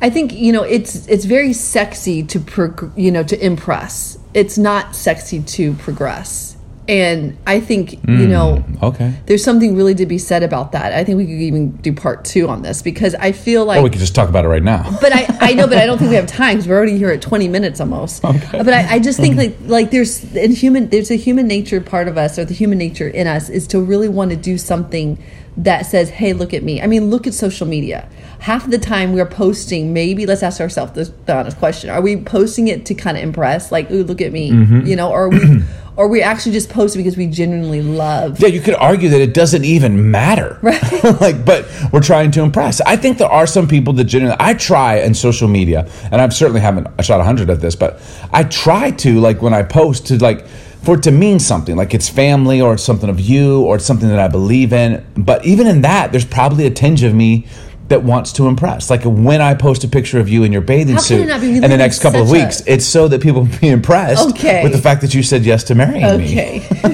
[0.00, 4.17] I think you know it's it's very sexy to prog- you know to impress.
[4.34, 6.56] It's not sexy to progress,
[6.88, 9.12] and I think you hmm, know Okay.
[9.26, 10.92] there's something really to be said about that.
[10.92, 13.82] I think we could even do part two on this because I feel like Or
[13.82, 14.96] we could just talk about it right now.
[15.00, 17.10] but I, I know, but I don't think we have time because we're already here
[17.10, 18.24] at 20 minutes almost.
[18.24, 18.58] Okay.
[18.58, 19.40] But I, I just think hmm.
[19.40, 22.78] like like there's in human there's a human nature part of us or the human
[22.78, 25.18] nature in us is to really want to do something
[25.58, 26.80] that says, hey, look at me.
[26.80, 28.08] I mean, look at social media.
[28.38, 32.00] Half of the time we're posting, maybe let's ask ourselves this, the honest question: Are
[32.00, 34.86] we posting it to kind of impress, like, ooh, look at me, mm-hmm.
[34.86, 35.62] you know, or are we,
[35.96, 38.38] or we actually just posting because we genuinely love?
[38.38, 40.60] Yeah, you could argue that it doesn't even matter.
[40.62, 40.80] Right.
[41.20, 42.80] like, but we're trying to impress.
[42.82, 46.32] I think there are some people that genuinely, I try in social media, and I've
[46.32, 48.00] certainly haven't shot a hundred of this, but
[48.32, 50.46] I try to, like, when I post, to, like,
[50.82, 53.84] for it to mean something, like it's family or it's something of you or it's
[53.84, 55.04] something that I believe in.
[55.16, 57.46] But even in that, there's probably a tinge of me
[57.88, 58.90] that wants to impress.
[58.90, 61.48] Like when I post a picture of you in your bathing suit it not be?
[61.48, 64.28] We in the next couple of such a- weeks, it's so that people be impressed
[64.30, 64.62] Okay.
[64.62, 66.24] with the fact that you said yes to marrying me.
[66.30, 66.66] Okay.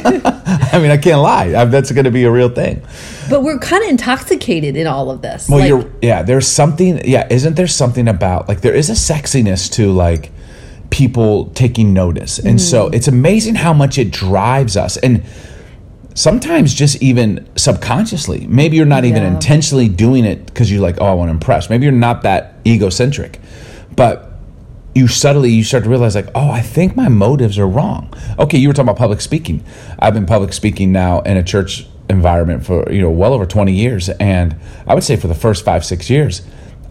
[0.72, 1.46] I mean, I can't lie.
[1.54, 2.80] I, that's going to be a real thing.
[3.28, 5.48] but we're kind of intoxicated in all of this.
[5.48, 6.22] Well, Like, you're yeah.
[6.22, 7.00] There's something.
[7.08, 10.30] Yeah, isn't there something about like there is a sexiness to like
[10.90, 12.94] people taking notice, and so Mm.
[12.94, 15.22] it's amazing how much it drives us, and
[16.14, 18.46] sometimes just even subconsciously.
[18.48, 19.30] Maybe you're not even Yeah.
[19.34, 21.68] intentionally doing it because you're like, oh, I want to impress.
[21.68, 23.40] Maybe you're not that egocentric,
[23.96, 24.30] but
[24.94, 28.56] you subtly you start to realize like oh i think my motives are wrong okay
[28.56, 29.60] you were talking about public speaking
[29.98, 33.72] i've been public speaking now in a church environment for you know well over 20
[33.72, 34.54] years and
[34.86, 36.42] i would say for the first five six years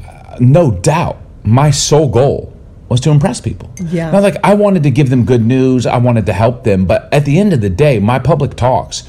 [0.05, 2.52] uh, no doubt my sole goal
[2.89, 4.11] was to impress people Yeah.
[4.11, 7.11] now like i wanted to give them good news i wanted to help them but
[7.13, 9.03] at the end of the day my public talks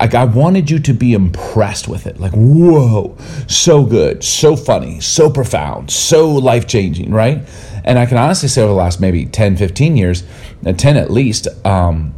[0.00, 2.20] like I wanted you to be impressed with it.
[2.20, 3.16] Like, whoa,
[3.48, 7.42] so good, so funny, so profound, so life changing, right?
[7.84, 10.22] And I can honestly say over the last maybe 10, 15 years,
[10.64, 12.14] uh, 10 at least, um,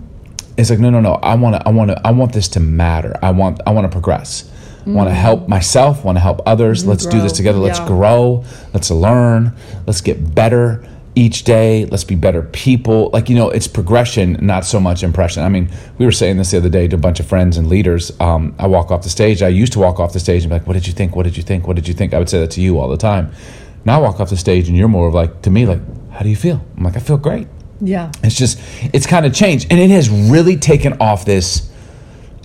[0.59, 1.15] it's like, no, no, no.
[1.23, 3.19] I want to, I want to, I want this to matter.
[3.23, 4.51] I want, I want to progress.
[4.91, 6.87] I want to help myself, want to help others.
[6.87, 7.59] Let's do this together.
[7.59, 7.87] Let's yeah.
[7.87, 8.45] grow.
[8.75, 9.55] Let's learn.
[9.87, 11.87] Let's get better each day.
[11.87, 13.11] Let's be better people.
[13.13, 15.43] Like, you know, it's progression, not so much impression.
[15.43, 17.69] I mean, we were saying this the other day to a bunch of friends and
[17.69, 18.13] leaders.
[18.21, 19.43] Um, I walk off the stage.
[19.43, 21.17] I used to walk off the stage and be like, what did you think?
[21.17, 21.67] What did you think?
[21.67, 22.15] What did you think?
[22.15, 23.33] I would say that to you all the time.
[23.85, 25.81] Now I walk off the stage and you're more of like, to me, like,
[26.13, 26.65] how do you feel?
[26.77, 27.49] I'm like, I feel great.
[27.81, 28.13] yeah.
[28.23, 28.61] It's just,
[28.93, 29.69] it's kind of changed.
[29.71, 31.70] And it has really taken off this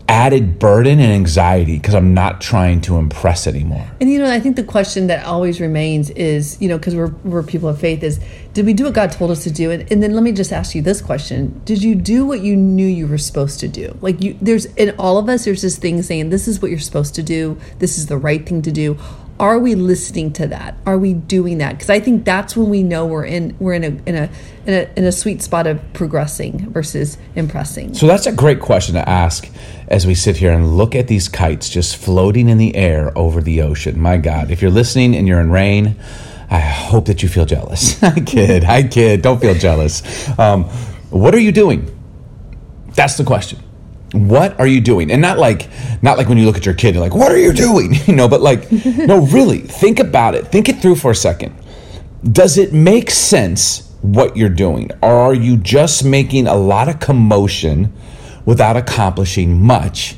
[0.07, 3.87] added burden and anxiety because I'm not trying to impress anymore.
[3.99, 7.13] And you know, I think the question that always remains is, you know, because we're
[7.23, 8.19] we're people of faith, is
[8.53, 9.71] did we do what God told us to do?
[9.71, 12.55] And, and then let me just ask you this question: Did you do what you
[12.55, 13.97] knew you were supposed to do?
[14.01, 16.79] Like you, there's in all of us, there's this thing saying, "This is what you're
[16.79, 17.57] supposed to do.
[17.79, 18.97] This is the right thing to do."
[19.37, 20.77] Are we listening to that?
[20.85, 21.73] Are we doing that?
[21.73, 24.29] Because I think that's when we know we're in we're in a in a
[24.65, 27.93] in a in a sweet spot of progressing versus impressing.
[27.93, 29.49] So that's a great question to ask
[29.89, 33.41] as we sit here and look at these kites just floating in the air over
[33.41, 33.99] the ocean.
[33.99, 35.97] My God, if you're listening and you're in rain,
[36.49, 38.01] I hope that you feel jealous.
[38.03, 39.21] I kid, I kid.
[39.21, 40.01] Don't feel jealous.
[40.39, 40.63] Um,
[41.09, 41.91] what are you doing?
[42.93, 43.59] That's the question.
[44.15, 45.11] What are you doing?
[45.11, 45.69] And not like
[46.01, 47.93] not like when you look at your kid, you're like, what are you doing?
[48.05, 50.47] You know, but like, no, really, think about it.
[50.47, 51.55] Think it through for a second.
[52.23, 54.91] Does it make sense what you're doing?
[55.01, 57.91] Or are you just making a lot of commotion
[58.45, 60.15] without accomplishing much?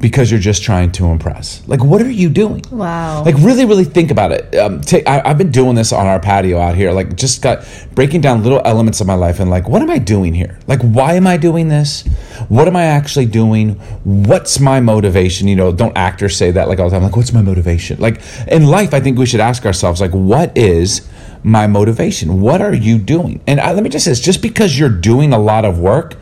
[0.00, 1.62] Because you're just trying to impress.
[1.68, 2.64] Like, what are you doing?
[2.70, 3.22] Wow.
[3.22, 4.54] Like, really, really think about it.
[4.56, 6.90] Um, take, I, have been doing this on our patio out here.
[6.90, 9.98] Like, just got breaking down little elements of my life and like, what am I
[9.98, 10.58] doing here?
[10.66, 12.06] Like, why am I doing this?
[12.48, 13.72] What am I actually doing?
[14.04, 15.48] What's my motivation?
[15.48, 17.02] You know, don't actors say that like all the time?
[17.02, 18.00] Like, what's my motivation?
[18.00, 21.06] Like, in life, I think we should ask ourselves, like, what is
[21.42, 22.40] my motivation?
[22.40, 23.42] What are you doing?
[23.46, 26.16] And I, let me just say this just because you're doing a lot of work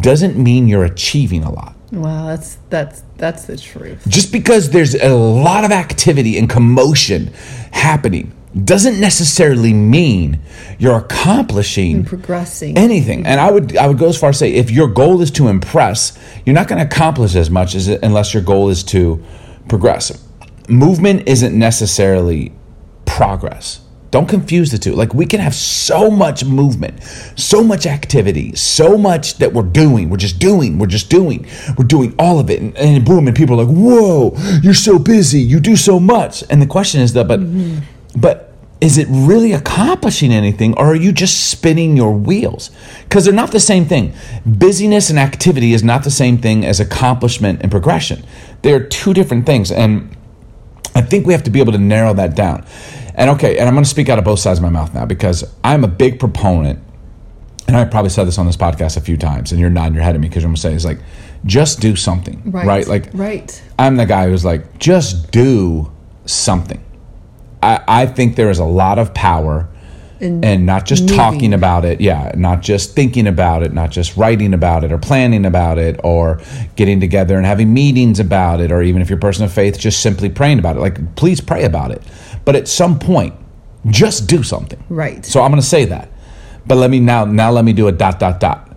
[0.00, 1.76] doesn't mean you're achieving a lot.
[1.92, 4.02] Wow, that's that's that's the truth.
[4.08, 7.26] Just because there's a lot of activity and commotion
[7.70, 8.32] happening
[8.64, 10.40] doesn't necessarily mean
[10.78, 13.26] you're accomplishing and progressing anything.
[13.26, 15.48] And I would I would go as far as say if your goal is to
[15.48, 19.22] impress, you're not going to accomplish as much as unless your goal is to
[19.68, 20.26] progress.
[20.68, 22.52] Movement isn't necessarily
[23.04, 23.80] progress.
[24.12, 24.92] Don't confuse the two.
[24.92, 27.02] Like we can have so much movement,
[27.34, 30.10] so much activity, so much that we're doing.
[30.10, 30.78] We're just doing.
[30.78, 31.46] We're just doing.
[31.78, 32.60] We're doing all of it.
[32.60, 35.40] And, and boom, and people are like, "Whoa, you're so busy.
[35.40, 37.78] You do so much." And the question is that, but, mm-hmm.
[38.20, 42.70] but is it really accomplishing anything, or are you just spinning your wheels?
[43.04, 44.12] Because they're not the same thing.
[44.44, 48.24] Busyness and activity is not the same thing as accomplishment and progression.
[48.60, 50.14] They are two different things, and
[50.94, 52.66] I think we have to be able to narrow that down.
[53.14, 55.04] And okay, and I'm going to speak out of both sides of my mouth now
[55.04, 56.80] because I'm a big proponent,
[57.68, 60.02] and I probably said this on this podcast a few times, and you're nodding your
[60.02, 61.00] head at me because I'm going to say it's like,
[61.44, 62.66] just do something, right.
[62.66, 62.86] right?
[62.86, 63.62] Like, right.
[63.78, 65.92] I'm the guy who's like, just do
[66.24, 66.82] something.
[67.62, 69.68] I, I think there is a lot of power
[70.22, 71.16] and, and not just moving.
[71.16, 74.98] talking about it yeah not just thinking about it not just writing about it or
[74.98, 76.40] planning about it or
[76.76, 79.78] getting together and having meetings about it or even if you're a person of faith
[79.78, 82.02] just simply praying about it like please pray about it
[82.44, 83.34] but at some point
[83.88, 86.08] just do something right so i'm going to say that
[86.66, 88.76] but let me now now let me do a dot dot dot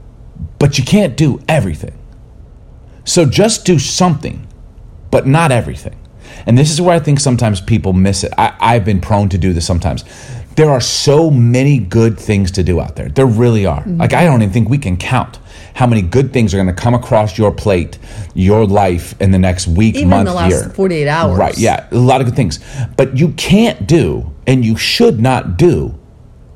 [0.59, 1.97] but you can't do everything
[3.03, 4.47] so just do something
[5.11, 5.97] but not everything
[6.47, 8.33] and this is where I think sometimes people miss it.
[8.37, 10.03] I, I've been prone to do this sometimes
[10.55, 13.09] there are so many good things to do out there.
[13.09, 13.81] There really are.
[13.81, 13.97] Mm-hmm.
[13.99, 15.39] Like, I don't even think we can count
[15.75, 17.99] how many good things are going to come across your plate,
[18.33, 20.69] your life in the next week, even month, the last year.
[20.69, 21.37] 48 hours.
[21.37, 21.57] Right.
[21.57, 21.87] Yeah.
[21.91, 22.59] A lot of good things.
[22.95, 25.93] But you can't do, and you should not do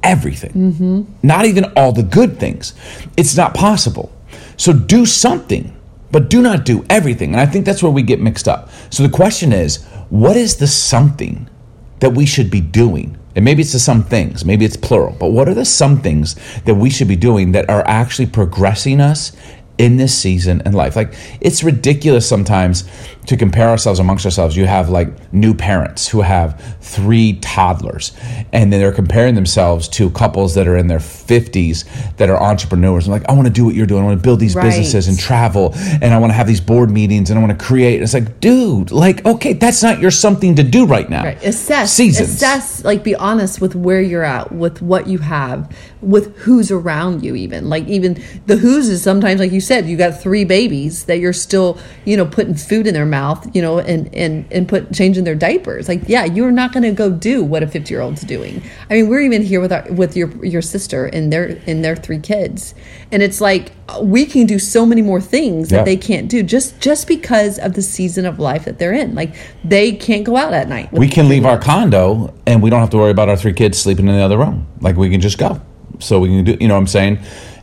[0.03, 0.51] everything.
[0.51, 1.03] Mm-hmm.
[1.21, 2.73] Not even all the good things.
[3.17, 4.09] It's not possible.
[4.55, 5.75] So do something,
[6.11, 7.33] but do not do everything.
[7.33, 8.69] And I think that's where we get mixed up.
[8.89, 11.49] So the question is what is the something
[11.99, 13.18] that we should be doing?
[13.39, 16.35] And maybe it's the some things, maybe it's plural, but what are the some things
[16.65, 19.31] that we should be doing that are actually progressing us
[19.77, 20.97] in this season in life.
[20.97, 22.83] Like it's ridiculous sometimes
[23.29, 24.57] to compare ourselves amongst ourselves.
[24.57, 28.11] You have like new parents who have three toddlers,
[28.51, 31.85] and then they're comparing themselves to couples that are in their 50s
[32.17, 33.05] that are entrepreneurs.
[33.05, 34.01] I'm like, I want to do what you're doing.
[34.01, 34.63] I want to build these right.
[34.63, 37.63] businesses and travel, and I want to have these board meetings, and I want to
[37.63, 37.95] create.
[37.95, 41.25] And it's like, dude, like, okay, that's not your something to do right now.
[41.25, 41.43] Right.
[41.43, 41.93] Assess.
[41.93, 42.29] Seasons.
[42.29, 47.23] Assess, like, be honest with where you're at, with what you have, with who's around
[47.23, 47.69] you, even.
[47.69, 51.31] Like, even the who's is sometimes, like you said, you got three babies that you're
[51.31, 53.18] still, you know, putting food in their mouth,
[53.53, 55.87] you know, and and and put changing their diapers.
[55.87, 58.61] Like, yeah, you're not going to go do what a 50 year old's doing.
[58.89, 61.95] I mean, we're even here with our with your your sister and their and their
[61.95, 62.75] three kids,
[63.11, 65.83] and it's like we can do so many more things that yeah.
[65.83, 69.15] they can't do just just because of the season of life that they're in.
[69.15, 70.91] Like, they can't go out at night.
[70.91, 73.77] We can leave our condo and we don't have to worry about our three kids
[73.79, 74.67] sleeping in the other room.
[74.81, 75.61] Like, we can just go.
[75.99, 77.19] So we can do, you know what I'm saying?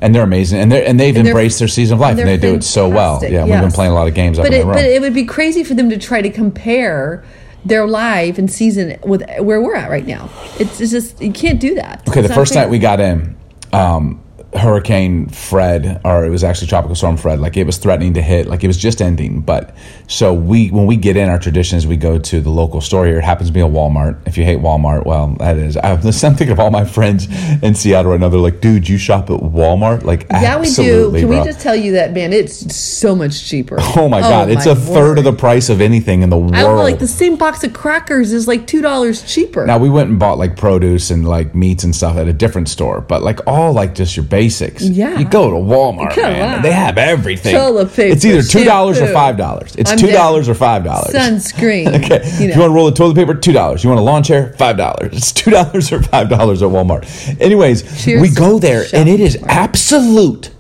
[0.07, 2.29] And they're amazing, and they and they've and embraced their season of life, and, and
[2.29, 3.19] they do it so well.
[3.23, 3.49] Yeah, yes.
[3.51, 4.38] we've been playing a lot of games.
[4.38, 7.25] But it, but it would be crazy for them to try to compare
[7.64, 10.31] their life and season with where we're at right now.
[10.61, 12.09] It's, it's just you can't do that.
[12.09, 12.62] Okay, it's the first fair.
[12.62, 13.37] night we got in,
[13.73, 14.23] um,
[14.57, 18.47] Hurricane Fred, or it was actually Tropical Storm Fred, like it was threatening to hit,
[18.47, 19.40] like it was just ending.
[19.40, 19.75] But
[20.09, 23.07] so we, when we get in, our tradition is we go to the local store
[23.07, 23.19] here.
[23.19, 24.19] It happens to be a Walmart.
[24.27, 25.77] If you hate Walmart, well, that is.
[25.77, 27.29] I'm thinking of all my friends
[27.62, 28.29] in Seattle right now.
[28.29, 30.05] They're like, dude, you shop at Walmart?
[30.05, 31.12] Like, yeah, we do.
[31.12, 31.38] Can bro.
[31.38, 32.33] we just tell you that, man?
[32.33, 33.79] It's so much cheaper.
[33.97, 34.85] Oh my god, oh, it's my a word.
[34.85, 36.55] third of the price of anything in the world.
[36.55, 39.66] I know, like the same box of crackers is like two dollars cheaper.
[39.66, 42.69] Now we went and bought like produce and like meats and stuff at a different
[42.69, 44.83] store, but like all like just your basics.
[44.83, 46.57] Yeah, you go to Walmart, Come man.
[46.57, 46.63] On.
[46.63, 47.55] They have everything.
[47.55, 49.75] Toilet paper, it's either two dollars or five dollars.
[49.77, 51.13] It's I'm two dollars or five dollars.
[51.13, 51.89] Sunscreen.
[52.05, 52.23] okay.
[52.41, 52.55] You know.
[52.55, 53.83] You want to roll the toilet paper, two dollars.
[53.83, 55.17] You want a lawn chair, five dollars.
[55.17, 57.41] It's two dollars or five dollars at Walmart.
[57.41, 60.51] Anyways, Cheers we go there and it is absolute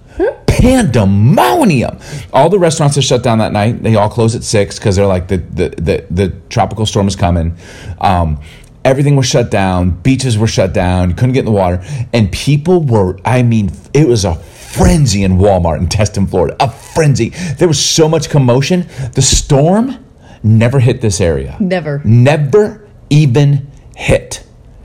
[0.46, 1.98] pandemonium.
[2.32, 3.82] All the restaurants are shut down that night.
[3.82, 7.16] They all close at six because they're like the, the the the tropical storm is
[7.16, 7.56] coming.
[8.00, 8.40] Um,
[8.86, 9.90] everything was shut down.
[9.90, 11.12] Beaches were shut down.
[11.12, 11.82] Couldn't get in the water,
[12.14, 13.18] and people were.
[13.24, 16.56] I mean, it was a frenzy in Walmart in Destin, Florida.
[16.60, 17.30] A frenzy.
[17.58, 18.86] There was so much commotion.
[19.14, 20.02] The storm
[20.42, 21.56] never hit this area.
[21.60, 22.00] Never.
[22.04, 24.44] Never even hit.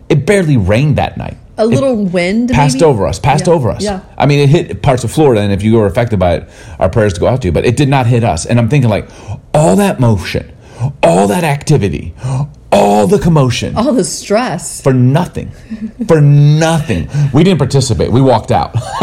[0.10, 1.38] It barely rained that night.
[1.58, 2.86] A little It wind passed maybe?
[2.86, 3.20] over us.
[3.20, 3.84] Passed Yeah, over us.
[3.84, 4.00] yeah.
[4.18, 6.90] I mean, it hit parts of Florida, and if you were affected by it, our
[6.90, 7.52] prayers to go out to you.
[7.52, 8.46] But it did not hit us.
[8.46, 9.08] And I'm thinking, like,
[9.54, 10.52] all that motion,
[11.04, 12.16] all that activity,
[12.72, 14.82] all the commotion All the stress.
[14.82, 15.52] for nothing.
[16.08, 17.10] For nothing.
[17.34, 18.12] We didn't participate.
[18.12, 18.72] We walked out.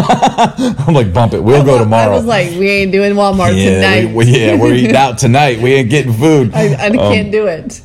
[0.86, 1.40] I'm like, bump it.
[1.42, 2.12] We'll go tomorrow.
[2.12, 4.14] I was like, we ain't doing Walmart yeah, tonight.
[4.14, 5.60] we, yeah, we're eating out tonight.
[5.60, 6.52] We ain't getting food.
[6.54, 7.82] I, I Um, can't do it.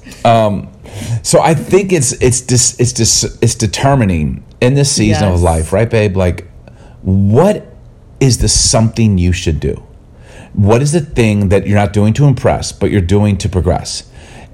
[1.24, 5.36] So I think it's it's dis, it's dis, it's determining in this season Yes.
[5.36, 6.16] of life, right, babe?
[6.16, 6.48] Like,
[7.02, 7.66] what
[8.20, 9.84] is the something you should do?
[10.54, 14.04] What is the thing that you're not doing to impress, but you're doing to progress?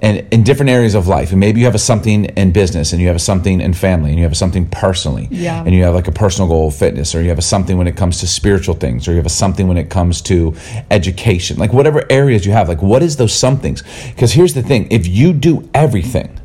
[0.02, 3.02] And in different areas of life, and maybe you have a something in business, and
[3.02, 5.62] you have a something in family, and you have a something personally, Yeah.
[5.62, 7.86] and you have like a personal goal of fitness, or you have a something when
[7.86, 10.54] it comes to spiritual things, or you have a something when it comes to
[10.90, 13.82] education, like whatever areas you have, like what is those somethings?
[14.14, 16.40] Because here's the thing: if you do everything,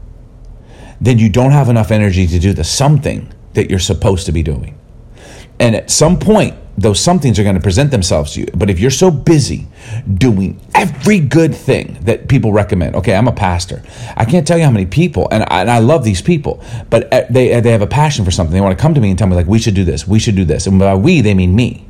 [0.99, 4.43] then you don't have enough energy to do the something that you're supposed to be
[4.43, 4.77] doing.
[5.61, 8.47] And at some point, those somethings are going to present themselves to you.
[8.53, 9.67] But if you're so busy
[10.13, 13.81] doing every good thing that people recommend, okay, I'm a pastor.
[14.17, 17.11] I can't tell you how many people, and I, and I love these people, but
[17.13, 18.53] uh, they, they have a passion for something.
[18.53, 20.19] They want to come to me and tell me, like, we should do this, we
[20.19, 20.67] should do this.
[20.67, 21.85] And by we, they mean me.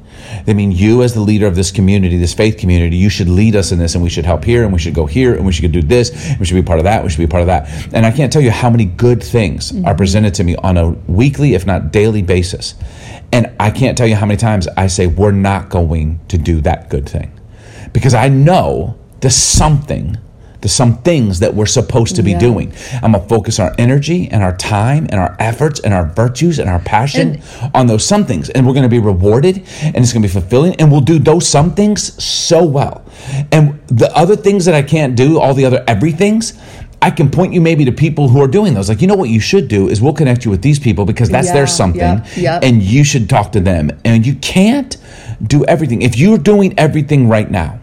[0.46, 2.98] They mean you as the leader of this community, this faith community.
[2.98, 5.06] You should lead us in this, and we should help here, and we should go
[5.06, 7.28] here, and we should do this, we should be part of that, we should be
[7.28, 7.70] part of that.
[7.94, 10.90] And I can't tell you how many good things are presented to me on a
[10.90, 12.76] weekly, if not daily basis.
[13.36, 16.62] And I can't tell you how many times I say, we're not going to do
[16.62, 17.38] that good thing.
[17.92, 20.18] Because I know the something,
[20.62, 22.40] the some things that we're supposed to be Yeah.
[22.40, 22.72] doing.
[23.04, 26.60] I'm going to focus our energy and our time and our efforts and our virtues
[26.60, 27.42] and our passion
[27.74, 28.50] on those some things.
[28.52, 30.76] And we're going to be rewarded and it's going to be fulfilling.
[30.76, 33.04] And we'll do those some things so well.
[33.52, 36.54] And the other things that I can't do, all the other everythings,
[37.06, 38.90] I can point you maybe to people who are doing those.
[38.90, 41.30] Like, you know what you should do is we'll connect you with these people because
[41.30, 42.00] that's Yeah, their something.
[42.02, 42.64] yep, yep.
[42.64, 43.92] And you should talk to them.
[44.04, 44.98] And you can't
[45.46, 46.02] do everything.
[46.02, 47.80] If you're doing everything right now,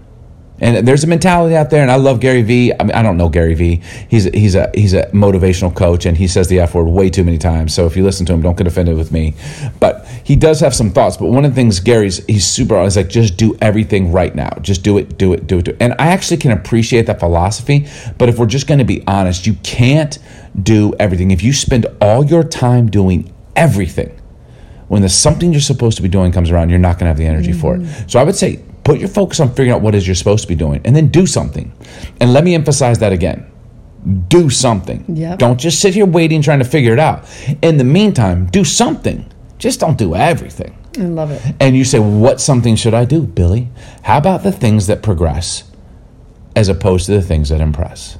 [0.62, 2.72] and there's a mentality out there, and I love Gary Vee.
[2.78, 3.82] I mean, I don't know Gary Vee.
[4.08, 7.24] He's he's a he's a motivational coach, and he says the F word way too
[7.24, 7.74] many times.
[7.74, 9.34] So if you listen to him, don't get offended with me.
[9.80, 11.16] But he does have some thoughts.
[11.16, 12.80] But one of the things Gary's he's super.
[12.84, 14.50] He's like, just do everything right now.
[14.62, 15.76] Just do it, do it, do it, do it.
[15.80, 17.88] And I actually can appreciate that philosophy.
[18.16, 20.16] But if we're just going to be honest, you can't
[20.62, 21.32] do everything.
[21.32, 24.16] If you spend all your time doing everything,
[24.88, 27.16] when the something you're supposed to be doing comes around, you're not going to have
[27.16, 28.04] the energy for Mm-hmm.
[28.04, 28.10] it.
[28.10, 30.42] So I would say put your focus on figuring out what it is you're supposed
[30.42, 31.72] to be doing and then do something.
[32.20, 33.46] And let me emphasize that again.
[34.28, 35.04] Do something.
[35.08, 35.38] Yep.
[35.38, 37.24] Don't just sit here waiting trying to figure it out.
[37.62, 39.24] In the meantime, do something.
[39.58, 40.76] Just don't do everything.
[40.98, 41.40] I love it.
[41.60, 43.68] And you say, what something should I do, Billy?
[44.02, 45.64] How about the things that progress
[46.56, 48.18] as opposed to the things that impress?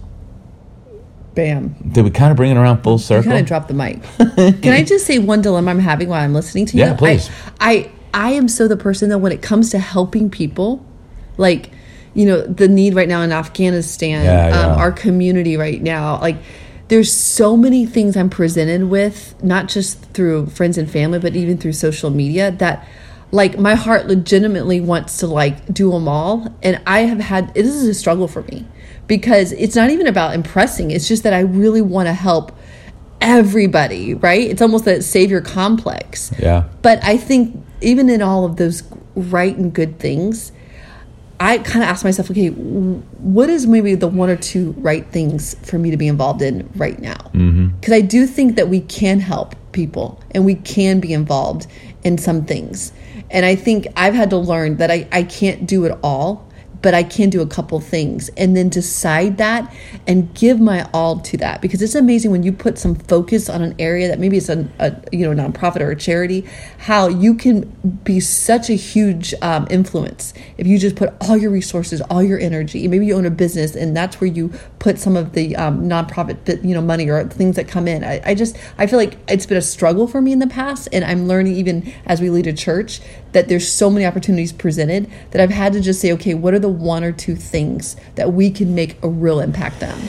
[1.34, 1.74] Bam.
[1.92, 3.30] Did we kind of bring it around full You circle?
[3.30, 4.02] kind of dropped the mic.
[4.62, 6.84] Can I just say one dilemma I'm having while I'm listening to you?
[6.84, 7.30] Yeah, please.
[7.58, 10.84] I, I I am so the person that when it comes to helping people,
[11.36, 11.70] like
[12.14, 14.60] you know the need right now in Afghanistan, Yeah, yeah.
[14.60, 16.36] Um, our community right now, like
[16.88, 21.58] there's so many things I'm presented with, not just through friends and family, but even
[21.58, 22.86] through social media that.
[23.34, 27.66] Like my heart legitimately wants to like do them all, and I have had this
[27.66, 28.66] is a struggle for me
[29.06, 30.90] because it's not even about impressing.
[30.90, 32.52] It's just that I really want to help
[33.22, 34.50] everybody, right?
[34.50, 36.32] It's almost that savior complex.
[36.38, 36.68] Yeah.
[36.82, 38.82] But I think even in all of those
[39.14, 40.52] right and good things,
[41.40, 45.54] I kind of ask myself, okay, what is maybe the one or two right things
[45.62, 47.16] for me to be involved in right now?
[47.32, 47.68] Mm-hmm.
[47.68, 51.66] Because I do think that we can help people and we can be involved
[52.04, 52.92] in some things.
[53.30, 56.48] And I think I've had to learn that I, I can't do it all,
[56.82, 59.72] but I can do a couple things and then decide that
[60.06, 61.62] and give my all to that.
[61.62, 64.68] Because it's amazing when you put some focus on an area that maybe it's a,
[64.78, 66.46] a you know nonprofit or a charity
[66.78, 67.62] how you can
[68.04, 72.38] be such a huge um, influence if you just put all your resources all your
[72.38, 75.88] energy maybe you own a business and that's where you put some of the um,
[75.88, 78.04] nonprofit you know money or things that come in.
[78.04, 80.88] I, I just I feel like it's been a struggle for me in the past
[80.92, 83.00] and I'm learning even as we lead a church
[83.32, 86.58] that there's so many opportunities presented that I've had to just say okay what are
[86.58, 90.00] the one or two things that we can make a real impact on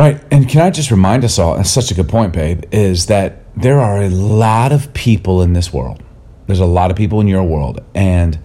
[0.00, 0.18] Right.
[0.30, 3.42] And can I just remind us all, that's such a good point, babe, is that
[3.54, 6.02] there are a lot of people in this world.
[6.46, 7.80] There's a lot of people in your world.
[7.94, 8.38] And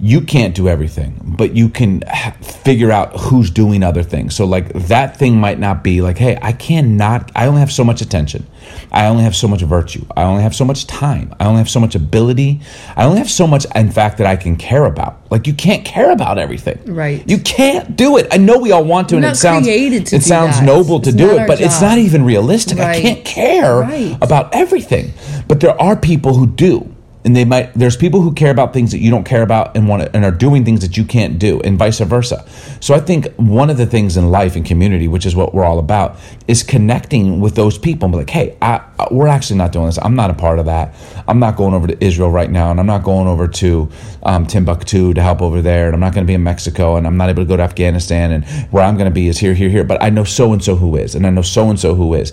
[0.00, 2.02] you can't do everything, but you can
[2.42, 4.34] figure out who's doing other things.
[4.34, 7.84] So, like, that thing might not be like, hey, I cannot, I only have so
[7.84, 8.46] much attention.
[8.92, 10.04] I only have so much virtue.
[10.16, 11.34] I only have so much time.
[11.38, 12.60] I only have so much ability.
[12.96, 15.30] I only have so much, in fact, that I can care about.
[15.30, 16.80] Like, you can't care about everything.
[16.86, 17.22] Right.
[17.28, 18.28] You can't do it.
[18.32, 20.64] I know we all want to, We're and it sounds, created to it sounds that.
[20.64, 22.78] noble to It's do it, but it's not even realistic.
[22.78, 24.16] I can't care Right.
[24.22, 25.12] about everything.
[25.46, 26.94] But there are people who do.
[27.24, 29.88] And they might there's people who care about things that you don't care about and
[29.88, 32.44] want to, and are doing things that you can't do and vice versa.
[32.80, 35.64] So I think one of the things in life and community, which is what we're
[35.64, 36.16] all about,
[36.50, 39.86] is connecting with those people and be like, "Hey, I, I- we're actually not doing
[39.86, 39.98] this.
[40.02, 40.94] I'm not a part of that.
[41.28, 43.88] I'm not going over to Israel right now, and I'm not going over to
[44.24, 47.06] um, Timbuktu to help over there, and I'm not going to be in Mexico, and
[47.06, 49.54] I'm not able to go to Afghanistan, and where I'm going to be is here,
[49.54, 49.84] here, here.
[49.84, 52.14] But I know so and so who is, and I know so and so who
[52.14, 52.32] is.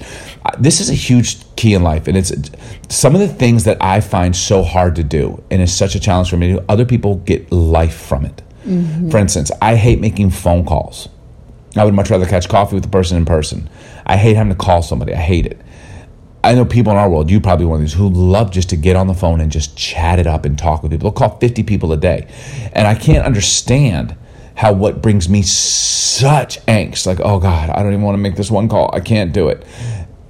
[0.58, 2.32] This is a huge key in life, and it's
[2.90, 6.00] some of the things that I find so hard to do, and it's such a
[6.00, 6.66] challenge for me to do.
[6.68, 8.42] Other people get life from it.
[9.12, 11.08] For instance, I hate making phone calls.
[11.80, 13.70] I would much rather catch coffee with the person in person.
[14.06, 15.14] I hate having to call somebody.
[15.14, 15.62] I hate it.
[16.44, 18.78] I know people in our world, you probably one of these, who love just to
[18.78, 21.10] get on the phone and just chat it up and talk with people.
[21.10, 22.28] They'll call 50 people a day.
[22.74, 24.16] And I can't understand
[24.56, 28.36] how what brings me such angst, like, oh God, I don't even want to make
[28.36, 28.90] this one call.
[28.94, 29.66] I can't do it.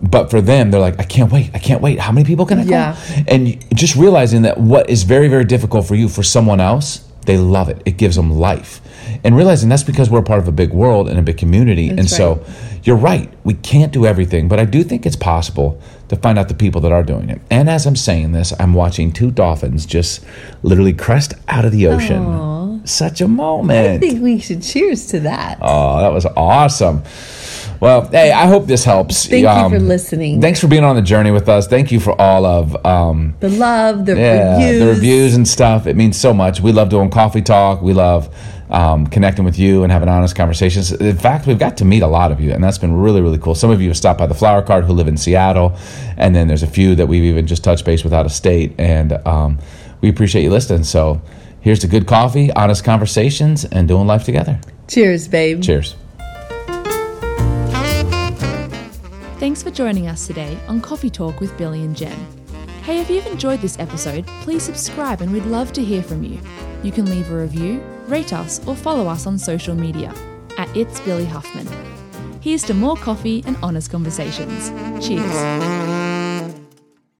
[0.01, 1.51] But for them, they're like, I can't wait.
[1.53, 1.99] I can't wait.
[1.99, 2.71] How many people can I call?
[2.71, 2.97] Yeah.
[3.27, 7.37] And just realizing that what is very, very difficult for you, for someone else, they
[7.37, 7.81] love it.
[7.85, 8.81] It gives them life.
[9.23, 11.89] And realizing that's because we're part of a big world and a big community.
[11.89, 12.43] and That's so
[12.83, 13.29] you're right.
[13.43, 16.79] We can't do everything, but I do think it's possible to find out the people
[16.81, 17.41] that are doing it.
[17.49, 20.23] And as I'm saying this, I'm watching two dolphins just
[20.63, 22.85] literally crest out of the ocean.
[22.87, 24.03] Such a moment.
[24.03, 25.57] I think we should cheers to that.
[25.61, 27.03] Oh, that was awesome.
[27.79, 29.27] Well, hey, I hope this helps.
[29.27, 30.41] Thank you for listening.
[30.41, 31.67] Thanks for being on the journey with us.
[31.67, 34.79] Thank you for all of um, the love, the yeah, reviews.
[34.79, 35.85] the reviews and stuff.
[35.85, 36.59] It means so much.
[36.59, 37.81] We love doing coffee talk.
[37.81, 38.33] We love
[38.69, 40.91] um, connecting with you and having honest conversations.
[40.91, 43.37] In fact, we've got to meet a lot of you, and that's been really, really
[43.37, 43.55] cool.
[43.55, 45.77] Some of you have stopped by the Flower Card who live in Seattle,
[46.17, 48.73] and then there's a few that we've even just touched base with out of state,
[48.77, 49.59] and um,
[50.01, 50.83] we appreciate you listening.
[50.83, 51.21] So
[51.61, 54.59] here's to good coffee, honest conversations, and doing life together.
[54.87, 55.61] Cheers, babe.
[55.61, 55.95] Cheers.
[59.39, 62.17] Thanks for joining us today on Coffee Talk with Billy and Jen.
[62.81, 66.39] Hey, if you've enjoyed this episode, please subscribe and we'd love to hear from you.
[66.81, 70.11] You can leave a review, rate us, or follow us on social media
[70.57, 71.67] at It's Billy Huffman.
[72.41, 74.71] Here's to more coffee and honest conversations.
[75.05, 76.06] Cheers.